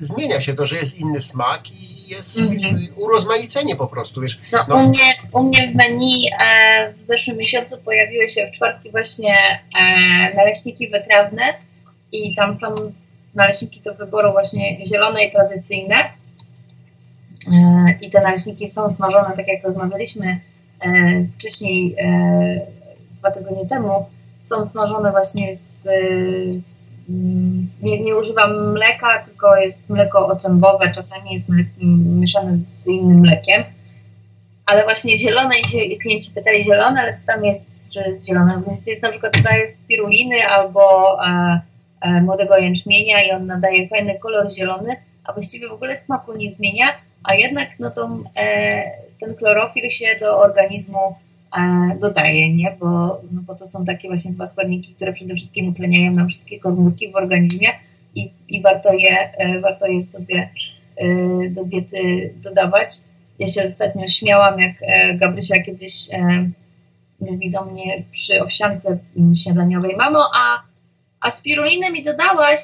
[0.00, 2.76] zmienia się to, że jest inny smak i jest Mhm.
[2.76, 4.38] e, urozmaicenie po prostu, wiesz.
[4.52, 4.76] No, No.
[4.76, 5.00] U, mnie,
[5.32, 9.34] u mnie w menu e, w zeszłym miesiącu pojawiły się w czwartki właśnie
[9.80, 11.42] e, naleśniki wytrawne
[12.12, 12.74] i tam są
[13.34, 15.96] naleśniki do wyboru właśnie zielone i tradycyjne.
[15.96, 16.10] E,
[18.00, 20.40] I te naleśniki są smażone, tak jak rozmawialiśmy
[20.80, 20.88] e,
[21.38, 22.60] wcześniej, e,
[23.30, 24.06] dwa tygodnie temu,
[24.40, 25.82] są smażone właśnie z,
[26.50, 26.88] z
[27.82, 31.66] nie, nie używam mleka, tylko jest mleko otrębowe, czasami jest mlek,
[32.20, 33.64] mieszane z innym mlekiem.
[34.66, 38.62] Ale właśnie zielone, i klienci pytali zielone, ale co tam jest, że jest zielone?
[38.68, 41.60] Więc jest na przykład tutaj jest spiruliny albo e,
[42.00, 46.50] e, młodego jęczmienia i on nadaje fajny kolor zielony, a właściwie w ogóle smaku nie
[46.50, 46.86] zmienia,
[47.24, 51.16] a jednak no to, e, ten chlorofil się do organizmu
[52.00, 52.76] dodaje, nie?
[52.80, 56.60] Bo, no bo to są takie właśnie dwa składniki, które przede wszystkim utleniają nam wszystkie
[56.60, 57.68] komórki w organizmie
[58.14, 60.50] i, i warto, je, e, warto je sobie
[60.96, 61.06] e,
[61.50, 62.88] do diety dodawać.
[63.38, 66.50] Ja się ostatnio śmiałam, jak e, Gabrysia kiedyś e,
[67.20, 68.98] mówi do mnie przy owsiance
[69.42, 70.62] śniadaniowej, mamo, a,
[71.20, 72.60] a spirulinę mi dodałaś?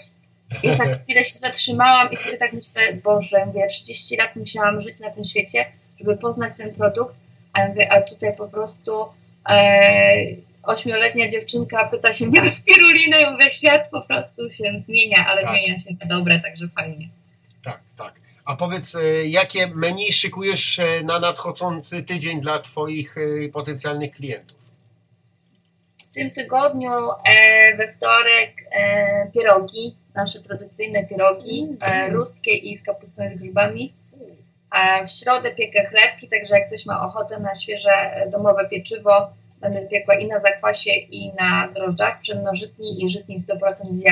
[0.62, 5.00] I tak chwilę się zatrzymałam i sobie tak myślę, Boże, mówię, 30 lat musiałam żyć
[5.00, 5.64] na tym świecie,
[5.98, 7.16] żeby poznać ten produkt,
[7.54, 9.06] a mówię, a tutaj po prostu
[9.48, 10.14] e,
[10.62, 15.42] ośmioletnia dziewczynka pyta się mnie o spirulinę i mówię, świat po prostu się zmienia, ale
[15.42, 15.50] Tak.
[15.50, 17.08] zmienia się na dobre, także fajnie.
[17.64, 18.14] Tak, tak.
[18.44, 23.14] A powiedz, e, jakie menu szykujesz e, na nadchodzący tydzień dla Twoich
[23.52, 24.58] potencjalnych klientów?
[26.10, 26.90] W tym tygodniu
[27.78, 28.52] we wtorek
[29.34, 33.92] pierogi, nasze tradycyjne pierogi, e, ruskie i z kapustą i z grzybami.
[34.74, 39.32] A w środę piekę chlebki, także jak ktoś ma ochotę na świeże e, domowe pieczywo,
[39.60, 43.58] będę piekła i na zakwasie, i na drożdżach, pszennożytni i żytni 100%
[43.90, 44.04] z.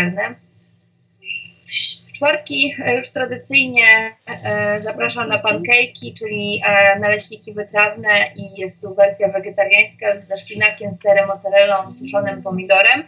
[1.66, 3.84] W, czwartki e, już tradycyjnie
[4.26, 10.92] e, zapraszam na pancake'i, czyli e, naleśniki wytrawne i jest tu wersja wegetariańska ze szpinakiem,
[10.92, 13.02] serem, mozzarellą, suszonym pomidorem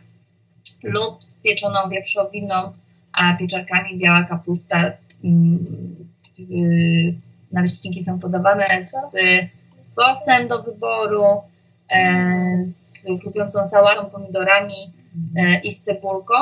[0.83, 2.73] lub z pieczoną wieprzowiną,
[3.13, 4.93] a pieczarkami biała kapusta.
[7.55, 8.93] Naleśniki są podawane z,
[9.77, 11.25] z sosem do wyboru,
[11.91, 14.95] e, z chrupiącą sałatą, pomidorami
[15.37, 16.35] e, i z cebulką.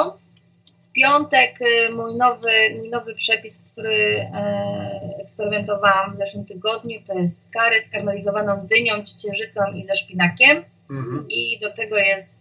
[0.89, 4.31] W piątek e, mój nowy, mój nowy przepis, który
[5.21, 10.65] eksperymentowałam w zeszłym tygodniu, to jest kary z karmelizowaną dynią, ciecierzycą i ze szpinakiem.
[10.91, 11.27] Mhm.
[11.29, 12.39] I do tego jest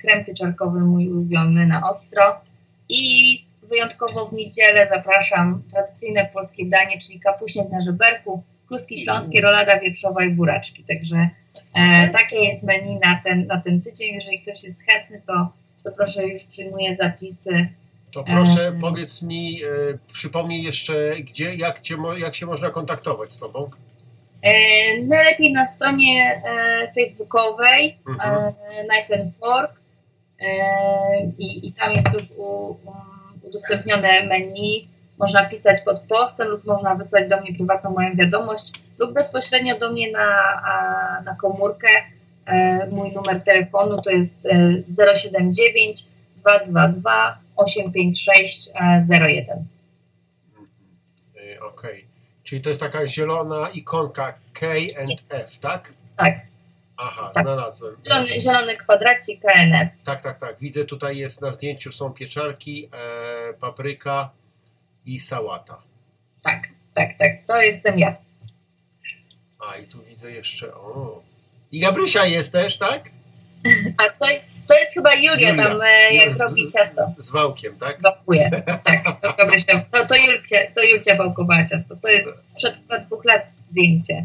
[0.00, 2.40] krem pieczarkowy mój ulubiony na ostro.
[2.88, 9.80] I wyjątkowo w niedzielę zapraszam tradycyjne polskie danie, czyli kapuśniak na żeberku, kluski śląskie, rolada
[9.80, 10.84] wieprzowa i buraczki.
[10.88, 11.28] Także
[11.74, 14.14] e, takie jest menu na ten, na ten tydzień.
[14.14, 15.52] Jeżeli ktoś jest chętny, to,
[15.84, 17.68] to proszę już przyjmuję zapisy.
[18.12, 18.80] To proszę, Em.
[18.80, 23.70] powiedz mi, e, przypomnij jeszcze, gdzie, jak, cię, jak się można kontaktować z Tobą?
[24.42, 24.52] E,
[25.02, 28.44] najlepiej na stronie e, facebookowej Mhm.
[28.44, 28.52] e,
[28.88, 29.80] Knife and Fork
[30.40, 30.46] e,
[31.38, 32.78] i, i tam jest już u, um,
[33.48, 34.88] udostępnione menu.
[35.18, 39.92] Można pisać pod postem lub można wysłać do mnie prywatną moją wiadomość lub bezpośrednio do
[39.92, 40.26] mnie na,
[41.24, 41.88] na komórkę.
[42.46, 46.04] E, mój numer telefonu to jest e, 079
[46.36, 49.64] 222 856 e, 01.
[51.36, 52.04] E, Okej.
[52.44, 54.66] Czyli to jest taka zielona ikonka K
[55.02, 55.92] and F, tak?
[56.16, 56.40] Tak,
[57.00, 57.44] Aha, Tak.
[57.44, 57.92] znalazłem.
[58.06, 60.04] zielony, zielony kwadracik KNF.
[60.04, 60.56] Tak, tak, tak.
[60.60, 64.30] Widzę tutaj jest na zdjęciu są pieczarki, e, papryka
[65.06, 65.82] i sałata.
[66.42, 68.16] Tak, tak, tak, to jestem ja.
[69.70, 70.74] A i tu widzę jeszcze.
[70.74, 71.22] O.
[71.72, 73.10] I Gabrysia jest też, tak?
[73.98, 74.26] A to,
[74.68, 75.64] to jest chyba Julia, Julia.
[75.64, 77.12] tam, e, jak Z- robi ciasto.
[77.18, 78.02] Z wałkiem, tak?
[78.02, 78.50] Wałkuje.
[78.84, 81.96] Tak, to, Gabrysia, to, to, Julcia, to Julcia wałkowała ciasto.
[82.02, 82.30] To jest
[82.62, 84.24] chyba dwóch lat zdjęcie.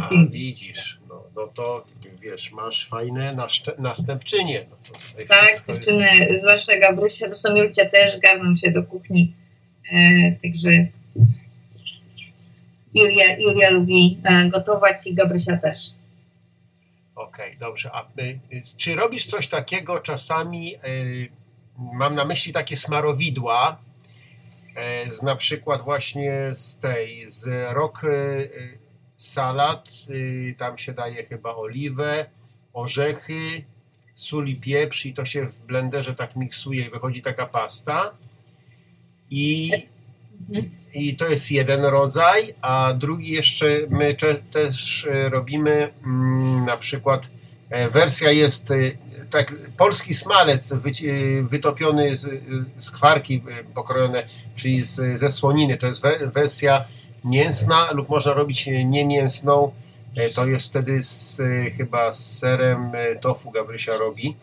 [0.00, 0.97] A, widzisz,
[1.38, 1.84] no, to
[2.20, 3.36] wiesz, masz fajne
[3.78, 4.66] następczynie.
[4.70, 4.92] No to
[5.28, 9.34] Tak, wszystko jest- dziewczyny, zwłaszcza Gabrysia, zresztą Julcia też garną się do kuchni.
[9.92, 10.70] E, także
[12.94, 15.76] Julia, Julia lubi e, gotować i Gabrysia też.
[17.14, 17.90] Okej, dobrze.
[17.92, 21.28] A y, y, czy robisz coś takiego czasami, y,
[21.78, 23.78] mam na myśli takie smarowidła,
[25.06, 28.02] y, z na przykład właśnie z tej, z rok
[29.18, 32.26] y, y, y, tam się daje chyba oliwę,
[32.72, 33.64] orzechy,
[34.14, 38.14] sól i pieprz i to się w blenderze tak miksuje i wychodzi taka pasta.
[39.30, 39.70] I
[40.94, 44.16] i to jest jeden rodzaj, a drugi jeszcze my
[44.52, 47.22] też e, robimy mm, na przykład
[47.70, 48.74] e, wersja jest e,
[49.30, 50.76] tak polski smalec e,
[51.42, 52.42] wytopiony z,
[52.78, 53.42] z kwarki
[53.74, 54.22] pokrojone,
[54.56, 55.76] czyli z, ze słoniny.
[55.76, 56.84] To jest we, wersja
[57.24, 59.72] mięsna lub można robić e, niemięsną.
[60.16, 64.36] E, To jest wtedy z, e, chyba z serem tofu Gabrysia robi.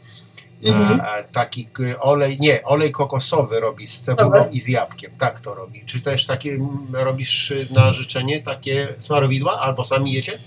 [0.64, 1.02] Mhm.
[1.02, 1.68] A, a taki
[2.00, 4.48] olej, nie, olej kokosowy robi z cebulą Dobra.
[4.52, 5.12] i z jabłkiem.
[5.20, 5.84] Tak to robi.
[5.86, 6.58] Czy też takie
[6.94, 10.38] robisz na życzenie takie smarowidła albo sami jecie?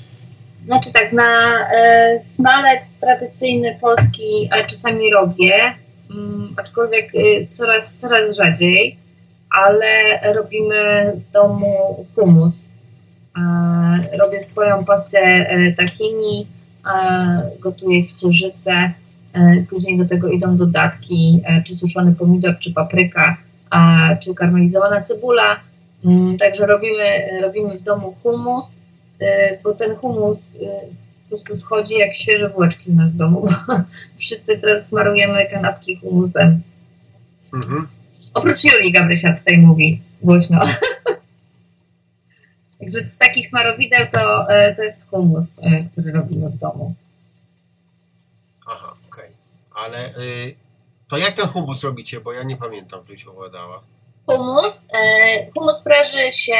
[0.68, 5.74] Znaczy tak, na e, smalec tradycyjny polski e, czasami robię,
[6.10, 8.96] mm, aczkolwiek e, coraz, coraz rzadziej,
[9.50, 12.68] ale robimy w domu humus.
[13.38, 16.46] E, robię swoją pastę e, tahini,
[16.86, 18.92] e, gotuję ciecierzycę,
[19.32, 23.36] e, później do tego idą dodatki, czy suszony pomidor, czy papryka,
[24.22, 25.60] czy karmelizowana cebula.
[26.04, 27.04] Mm, Także robimy,
[27.42, 28.78] robimy w domu humus
[29.64, 30.38] bo ten humus
[31.22, 33.48] po prostu schodzi jak świeże bułeczki u nas w domu, bo
[34.18, 36.62] wszyscy teraz smarujemy kanapki humusem.
[37.54, 37.88] Mhm.
[38.34, 40.60] Oprócz Julii Gabrysia tutaj mówi głośno.
[42.80, 46.94] Także z takich smarowideł to, e, to jest humus, e, który robimy w domu.
[48.66, 49.30] Aha, okej.
[49.74, 50.54] Ale y,
[51.08, 52.20] to jak ten humus robicie?
[52.20, 53.82] Bo ja nie pamiętam, tu się owładała.
[54.26, 54.86] Humus.
[54.94, 56.58] E, humus praży się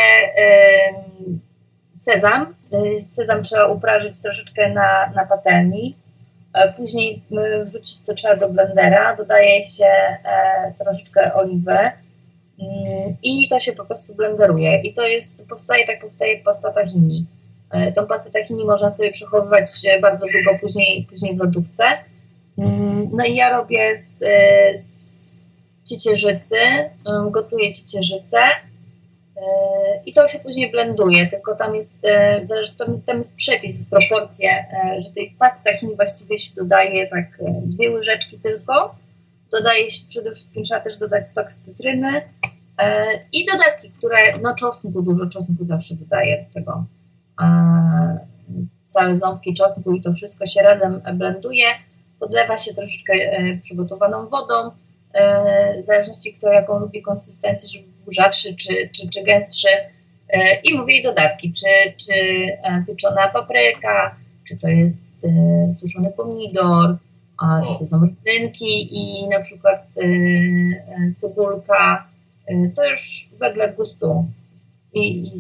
[1.94, 2.54] sezam.
[3.00, 5.96] Sezam trzeba uprażyć troszeczkę na, na patelni.
[6.52, 9.16] E, później e, wrzucić to trzeba do blendera.
[9.16, 11.78] Dodaje się e, troszeczkę oliwy.
[12.60, 14.80] Mm, I to się po prostu blenderuje.
[14.80, 17.26] I to jest, powstaje tak powstaje pasta tahini.
[17.94, 19.70] Tą pastę tahini można sobie przechowywać
[20.02, 21.84] bardzo długo później, później w lodówce.
[22.58, 24.18] Mm, No i ja robię z,
[24.82, 25.08] z
[25.90, 26.56] ciecierzycy,
[27.08, 28.38] ym, gotuję ciecierzycę
[30.06, 32.46] i to się później blenduje, tylko tam jest, e,
[33.06, 37.90] tam, jest przepis, proporcje, e, że tej pasty tahini właściwie się dodaje tak e, dwie
[37.90, 38.94] łyżeczki tylko.
[39.52, 42.22] Dodaje się, przede wszystkim trzeba też dodać sok z cytryny,
[42.78, 46.84] E, I dodatki, które, no czosnku, dużo czosnku zawsze dodaję do tego.
[47.42, 48.18] E,
[48.86, 51.64] całe ząbki czosnku i to wszystko się razem blenduje.
[52.20, 54.70] Podlewa się troszeczkę e, przygotowaną wodą,
[55.82, 59.68] w zależności kto jaką lubi konsystencję, żeby rzadszy czy, czy, czy gęstszy.
[60.64, 62.12] I mówię i dodatki, czy, czy
[62.86, 64.16] pieczona papryka,
[64.48, 65.12] czy to jest
[65.80, 66.96] suszony pomidor,
[67.66, 69.86] czy to są rycynki i na przykład
[71.16, 72.08] cebulka,
[72.76, 74.26] to już wedle gustu.
[74.92, 75.30] I,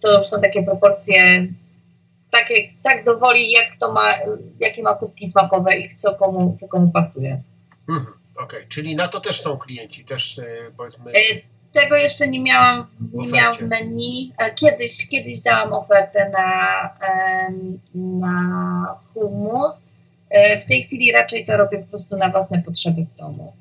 [0.00, 1.46] to już są takie proporcje
[2.30, 4.14] takie, tak dowoli, jak to ma,
[4.60, 7.42] jakie ma kubki smakowe i co komu, co komu pasuje.
[7.88, 8.66] Mhm, Okej, okay.
[8.68, 10.40] czyli na to też są klienci, też
[10.76, 11.12] powiedzmy.
[11.72, 14.32] Tego jeszcze nie miałam, nie miałam w menu.
[14.38, 16.90] E, kiedyś, kiedyś dałam ofertę na,
[17.94, 19.88] na hummus.
[20.30, 23.52] E, w tej chwili raczej to robię po prostu na własne potrzeby w domu.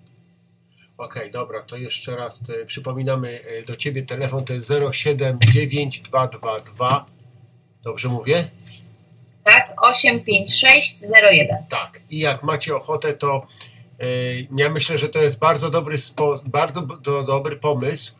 [0.98, 7.06] Okej, okay, dobra, to jeszcze raz te, przypominamy e, do Ciebie telefon to jest 079222.
[7.84, 8.48] Dobrze mówię?
[9.44, 11.58] Tak, 85601.
[11.70, 13.48] Tak, i jak macie ochotę, to
[14.58, 18.14] ja myślę, że to jest bardzo dobry, spo, bardzo do, dobry pomysł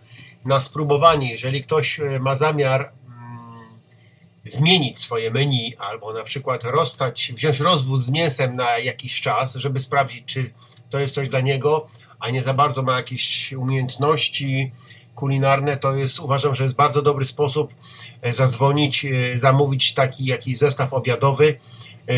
[0.46, 1.32] na spróbowanie.
[1.32, 3.80] Jeżeli ktoś e, ma zamiar mm,
[4.46, 9.80] zmienić swoje menu albo na przykład rozstać, wziąć rozwód z mięsem na jakiś czas, żeby
[9.80, 10.54] sprawdzić, czy
[10.90, 11.88] to jest coś dla niego,
[12.20, 14.72] a nie za bardzo ma jakieś umiejętności
[15.16, 17.74] kulinarne, to jest uważam, że jest bardzo dobry sposób
[18.22, 21.60] e, zadzwonić, e, zamówić taki jakiś zestaw obiadowy,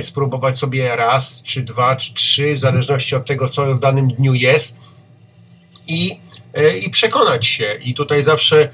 [0.01, 4.33] spróbować sobie raz, czy dwa, czy trzy, w zależności od tego, co w danym dniu
[4.33, 4.77] jest
[5.87, 6.19] i,
[6.81, 7.77] i przekonać się.
[7.83, 8.69] I tutaj zawsze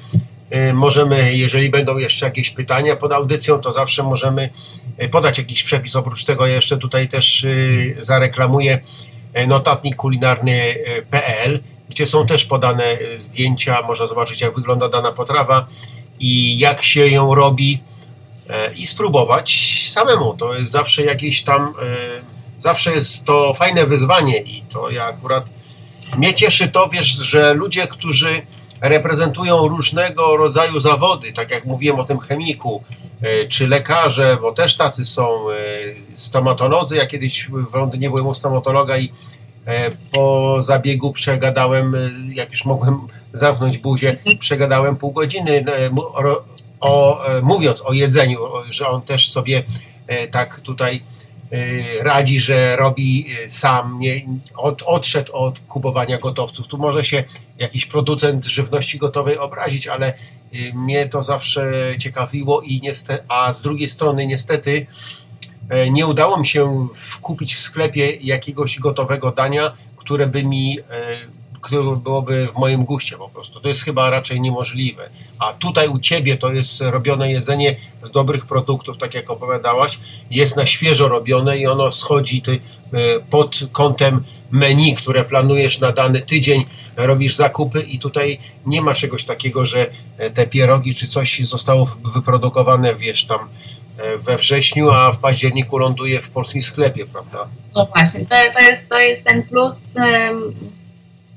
[0.74, 4.50] możemy, jeżeli będą jeszcze jakieś pytania pod audycją, to zawsze możemy
[5.12, 5.96] podać jakiś przepis.
[5.96, 7.46] Oprócz tego jeszcze tutaj też
[8.00, 8.80] zareklamuję
[9.34, 11.60] E, notatnik kulinarny.pl,
[11.90, 15.68] gdzie są też podane e, zdjęcia, można zobaczyć jak wygląda dana potrawa
[16.20, 17.93] i jak się ją robi e,
[18.76, 20.34] i spróbować samemu.
[20.34, 21.74] To jest zawsze jakieś tam,
[22.60, 25.46] zawsze jest to fajne wyzwanie i to ja akurat
[26.18, 28.42] mnie cieszy to, wiesz, że ludzie, którzy
[28.82, 32.84] reprezentują różnego rodzaju zawody, tak jak mówiłem o tym chemiku,
[33.50, 35.46] czy lekarze, bo też tacy są
[36.16, 36.96] stomatolodzy.
[36.96, 39.12] Ja kiedyś w Londynie byłem u stomatologa i
[39.68, 45.90] e, po zabiegu przegadałem, e, jak już mogłem zamknąć buzię, przegadałem pół godziny e,
[46.84, 49.64] o, mówiąc o jedzeniu, że on też sobie
[50.32, 51.02] tak tutaj
[52.02, 54.22] radzi, że robi sam, nie,
[54.56, 56.68] od, odszedł od kupowania gotowców.
[56.68, 57.24] Tu może się
[57.58, 60.14] jakiś producent żywności gotowej obrazić, ale
[60.74, 64.88] mnie to zawsze ciekawiło i niestety, a z drugiej strony niestety
[65.70, 66.88] E, nie udało mi się
[67.22, 70.84] kupić w sklepie jakiegoś gotowego dania, które by mi, e,
[71.64, 73.60] które byłoby w moim guście po prostu.
[73.60, 75.10] To jest chyba raczej niemożliwe.
[75.40, 80.00] A tutaj u Ciebie to jest robione jedzenie z dobrych produktów, tak jak opowiadałaś,
[80.32, 82.52] jest na świeżo robione i ono schodzi ty,
[82.94, 86.66] e, pod kątem menu, które planujesz na dany tydzień,
[86.98, 89.86] robisz zakupy i tutaj nie ma czegoś takiego, że
[90.34, 93.40] te pierogi czy coś zostało wyprodukowane, wiesz, tam
[93.98, 97.48] E, we wrześniu, a w październiku ląduje w polskim sklepie, prawda?
[97.76, 99.96] No właśnie, to, to, jest, to jest ten plus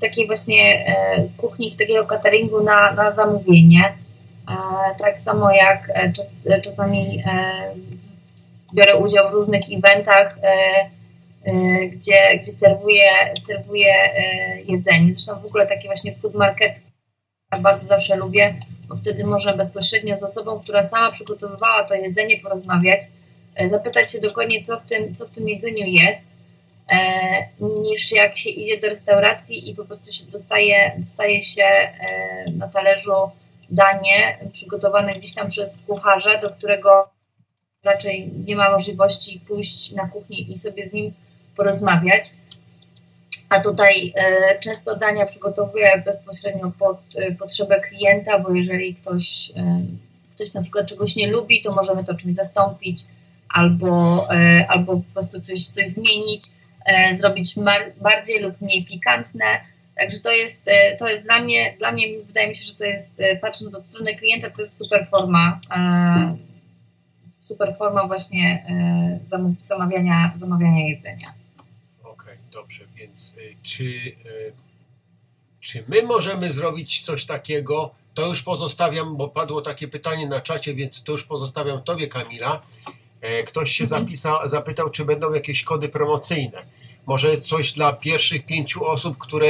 [0.01, 3.93] takiej właśnie e, kuchni, takiego cateringu na, na zamówienie.
[4.49, 4.55] E,
[4.99, 7.23] tak samo jak e, czas, czasami
[8.75, 10.37] biorę udział w różnych eventach,
[11.91, 13.09] gdzie, gdzie serwuję,
[13.47, 13.93] serwuję
[14.67, 15.05] jedzenie.
[15.05, 16.81] Zresztą w ogóle takie właśnie food market
[17.61, 18.55] bardzo zawsze lubię,
[18.89, 23.01] bo wtedy można bezpośrednio z osobą, która sama przygotowywała to jedzenie, porozmawiać,
[23.65, 26.29] zapytać się dokładnie, co w tym, co w tym jedzeniu jest,
[27.59, 31.91] niż jak się idzie do restauracji i po prostu się dostaje, dostaje się e,
[32.57, 33.31] na talerzu
[33.69, 37.09] danie przygotowane gdzieś tam przez kucharza, do którego
[37.83, 41.13] raczej nie ma możliwości pójść na kuchnię i sobie z nim
[41.55, 42.23] porozmawiać.
[43.49, 49.81] A tutaj e, często dania przygotowuję bezpośrednio pod e, potrzebę klienta, bo jeżeli ktoś, e,
[50.35, 53.01] ktoś na przykład czegoś nie lubi, to możemy to czymś zastąpić
[53.49, 54.27] albo,
[54.67, 56.45] albo po prostu coś, coś zmienić,
[57.11, 57.55] zrobić
[58.01, 59.61] bardziej lub mniej pikantne.
[59.99, 60.65] Także to jest,
[60.99, 64.15] to jest dla mnie, dla mnie wydaje mi się, że to jest, patrząc od strony
[64.15, 65.61] klienta, to jest super forma,
[67.39, 68.65] super forma właśnie
[69.63, 71.33] zamawiania, zamawiania jedzenia.
[72.51, 73.33] Dobrze, więc
[73.63, 74.15] czy,
[75.61, 77.91] czy my możemy zrobić coś takiego?
[78.13, 82.61] To już pozostawiam, bo padło takie pytanie na czacie, więc to już pozostawiam Tobie, Kamila.
[83.21, 84.03] E, ktoś się mhm.
[84.03, 86.57] zapisa, zapytał, czy będą jakieś kody promocyjne.
[87.07, 89.47] Może coś dla pierwszych pięciu osób, które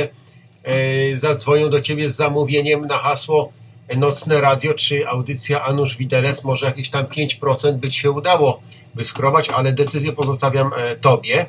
[0.63, 3.51] e, zadzwonią do ciebie z zamówieniem na hasło
[3.97, 6.43] Nocne Radio czy audycja Anusz Widelec.
[6.43, 8.61] Może jakieś tam 5% by ci się udało
[8.95, 11.45] wyskrobać, ale decyzję pozostawiam e, tobie.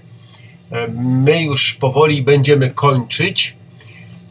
[0.72, 0.88] E,
[1.22, 3.56] My już powoli będziemy kończyć.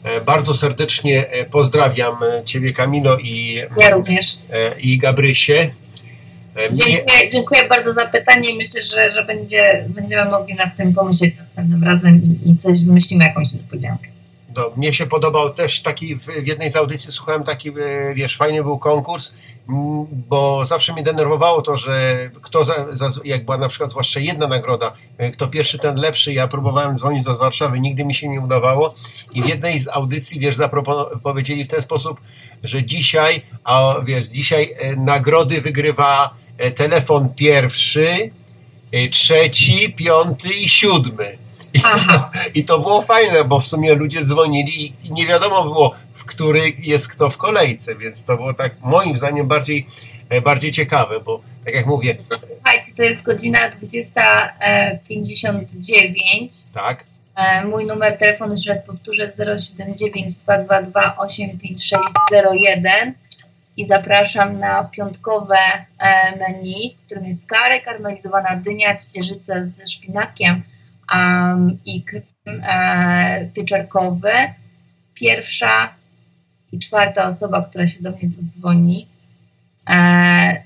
[0.03, 4.25] E, Bardzo serdecznie e, pozdrawiam e, Ciebie, Kamilo i, Ja również.
[4.49, 5.71] e, i Gabrysie.
[6.57, 8.49] E, Dziękuję, dziękuję bardzo za pytanie.
[8.49, 12.83] I myślę, że, że będzie, będziemy mogli nad tym pomyśleć następnym razem i, i coś
[12.83, 14.07] wymyślimy, jakąś niespodziankę.
[14.55, 17.73] No, mnie się podobał też taki, w, w jednej z audycji słuchałem taki, e,
[18.15, 19.33] wiesz, fajny był konkurs,
[20.11, 24.47] bo zawsze mnie denerwowało to, że kto, za, za, jak była na przykład zwłaszcza jedna
[24.47, 28.41] nagroda, e, kto pierwszy, ten lepszy, ja próbowałem dzwonić do Warszawy, nigdy mi się nie
[28.41, 28.95] udawało.
[29.33, 30.55] I w jednej z audycji, wiesz,
[31.23, 32.21] powiedzieli w ten sposób,
[32.63, 36.37] że dzisiaj, a wiesz, dzisiaj nagrody wygrywa
[36.75, 38.31] telefon pierwszy,
[38.91, 41.37] e, trzeci, piąty i siódmy.
[41.73, 45.95] I to, I to było fajne, bo w sumie ludzie dzwonili i nie wiadomo było,
[46.13, 49.87] w który jest kto w kolejce, więc to było tak moim zdaniem bardziej,
[50.29, 56.67] e, bardziej ciekawe, bo tak jak mówię, To słuchajcie, to jest godzina 20.59.
[56.73, 57.05] tak,
[57.37, 63.13] E, Mój numer telefonu, jeszcze raz powtórzę, 079 222 85601
[63.77, 65.57] i zapraszam na piątkowe
[65.99, 70.63] e, menu, w którym jest karę, karmelizowana dynia, ciecierzyca ze szpinakiem
[71.13, 74.31] um, i krem e, pieczarkowy.
[75.13, 75.93] Pierwsza
[76.71, 79.07] i czwarta osoba, która się do mnie zadzwoni,
[79.89, 80.63] e,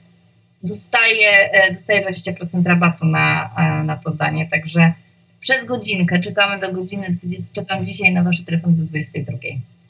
[0.64, 4.94] dostaje, e, dostaje 20% rabatu na, e, na to danie, także
[5.40, 6.20] przez godzinkę.
[6.20, 7.50] Czekamy do godziny 20.
[7.54, 9.38] Czekam dzisiaj na wasz telefon do 22.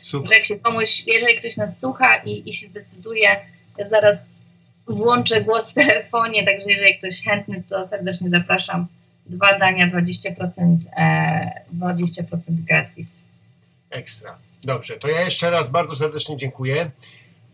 [0.04, 0.30] super.
[0.30, 3.40] Że jak się komuś, jeżeli ktoś nas słucha i, i się zdecyduje,
[3.78, 4.30] ja zaraz
[4.88, 8.88] włączę głos w telefonie, także jeżeli ktoś chętny, to serdecznie zapraszam.
[9.26, 13.16] Dwa dania, 20%, e, 20% gratis.
[13.90, 14.38] Ekstra.
[14.64, 16.92] Dobrze, to ja jeszcze raz bardzo serdecznie dziękuję.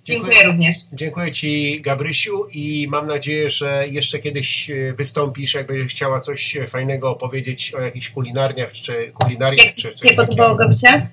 [0.05, 0.75] Dziękuję również.
[0.93, 7.11] Dziękuję Ci, Gabrysiu, i mam nadzieję, że jeszcze kiedyś e, wystąpisz, jakbyś chciała coś fajnego
[7.11, 11.07] opowiedzieć o jakichś kulinarniach, czy kulinariach, Jak Ci czy, się podobało, Gabcia?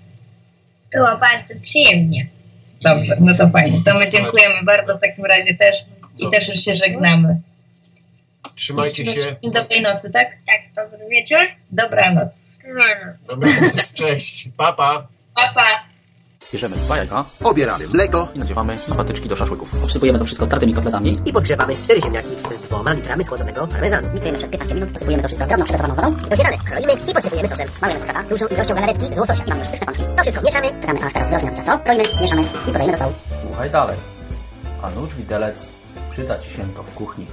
[0.94, 2.26] Było bardzo przyjemnie.
[2.82, 3.80] Dobrze, no to fajnie.
[3.84, 5.76] To my dziękujemy bardzo w takim razie też
[6.22, 7.40] i też już się żegnamy.
[8.56, 9.36] Trzymajcie się.
[9.42, 10.28] I dobrej nocy, tak?
[10.46, 11.38] Tak, dobry wieczór.
[11.70, 12.44] Dobranoc.
[13.28, 14.48] Dobranoc, cześć.
[14.56, 15.06] Papa.
[15.34, 15.93] Pa, pa.
[16.52, 19.84] Bierzemy dwa jajka Obieramy mleko, i nadziewamy na patyczki do szaszłyków.
[19.84, 21.16] Obsypujemy to wszystko tartymi kotletami.
[21.26, 24.08] I podgrzewamy cztery ziemniaki z dwoma litrami schłodzonego parmezanu.
[24.14, 26.28] Miksujemy przez 15 minut, posypujemy to wszystko drobno przygotowaną wodą.
[26.28, 27.68] Do śniadania kroimy i podsypujemy sosem.
[27.68, 28.28] Smalujemy kurczaka.
[28.28, 29.44] Dużą ilością galaretki z łososia.
[29.44, 30.04] I mamy już pyszne pączki.
[30.16, 30.80] To wszystko mieszamy.
[30.80, 31.78] Czekamy aż teraz wyrośnie nam ciasto.
[31.78, 33.12] Kroimy, mieszamy i podajemy do sołu.
[33.40, 33.96] Słuchaj dalej.
[34.82, 35.68] Anusz Widelec
[36.10, 37.26] przyda Ci się to w kuchni.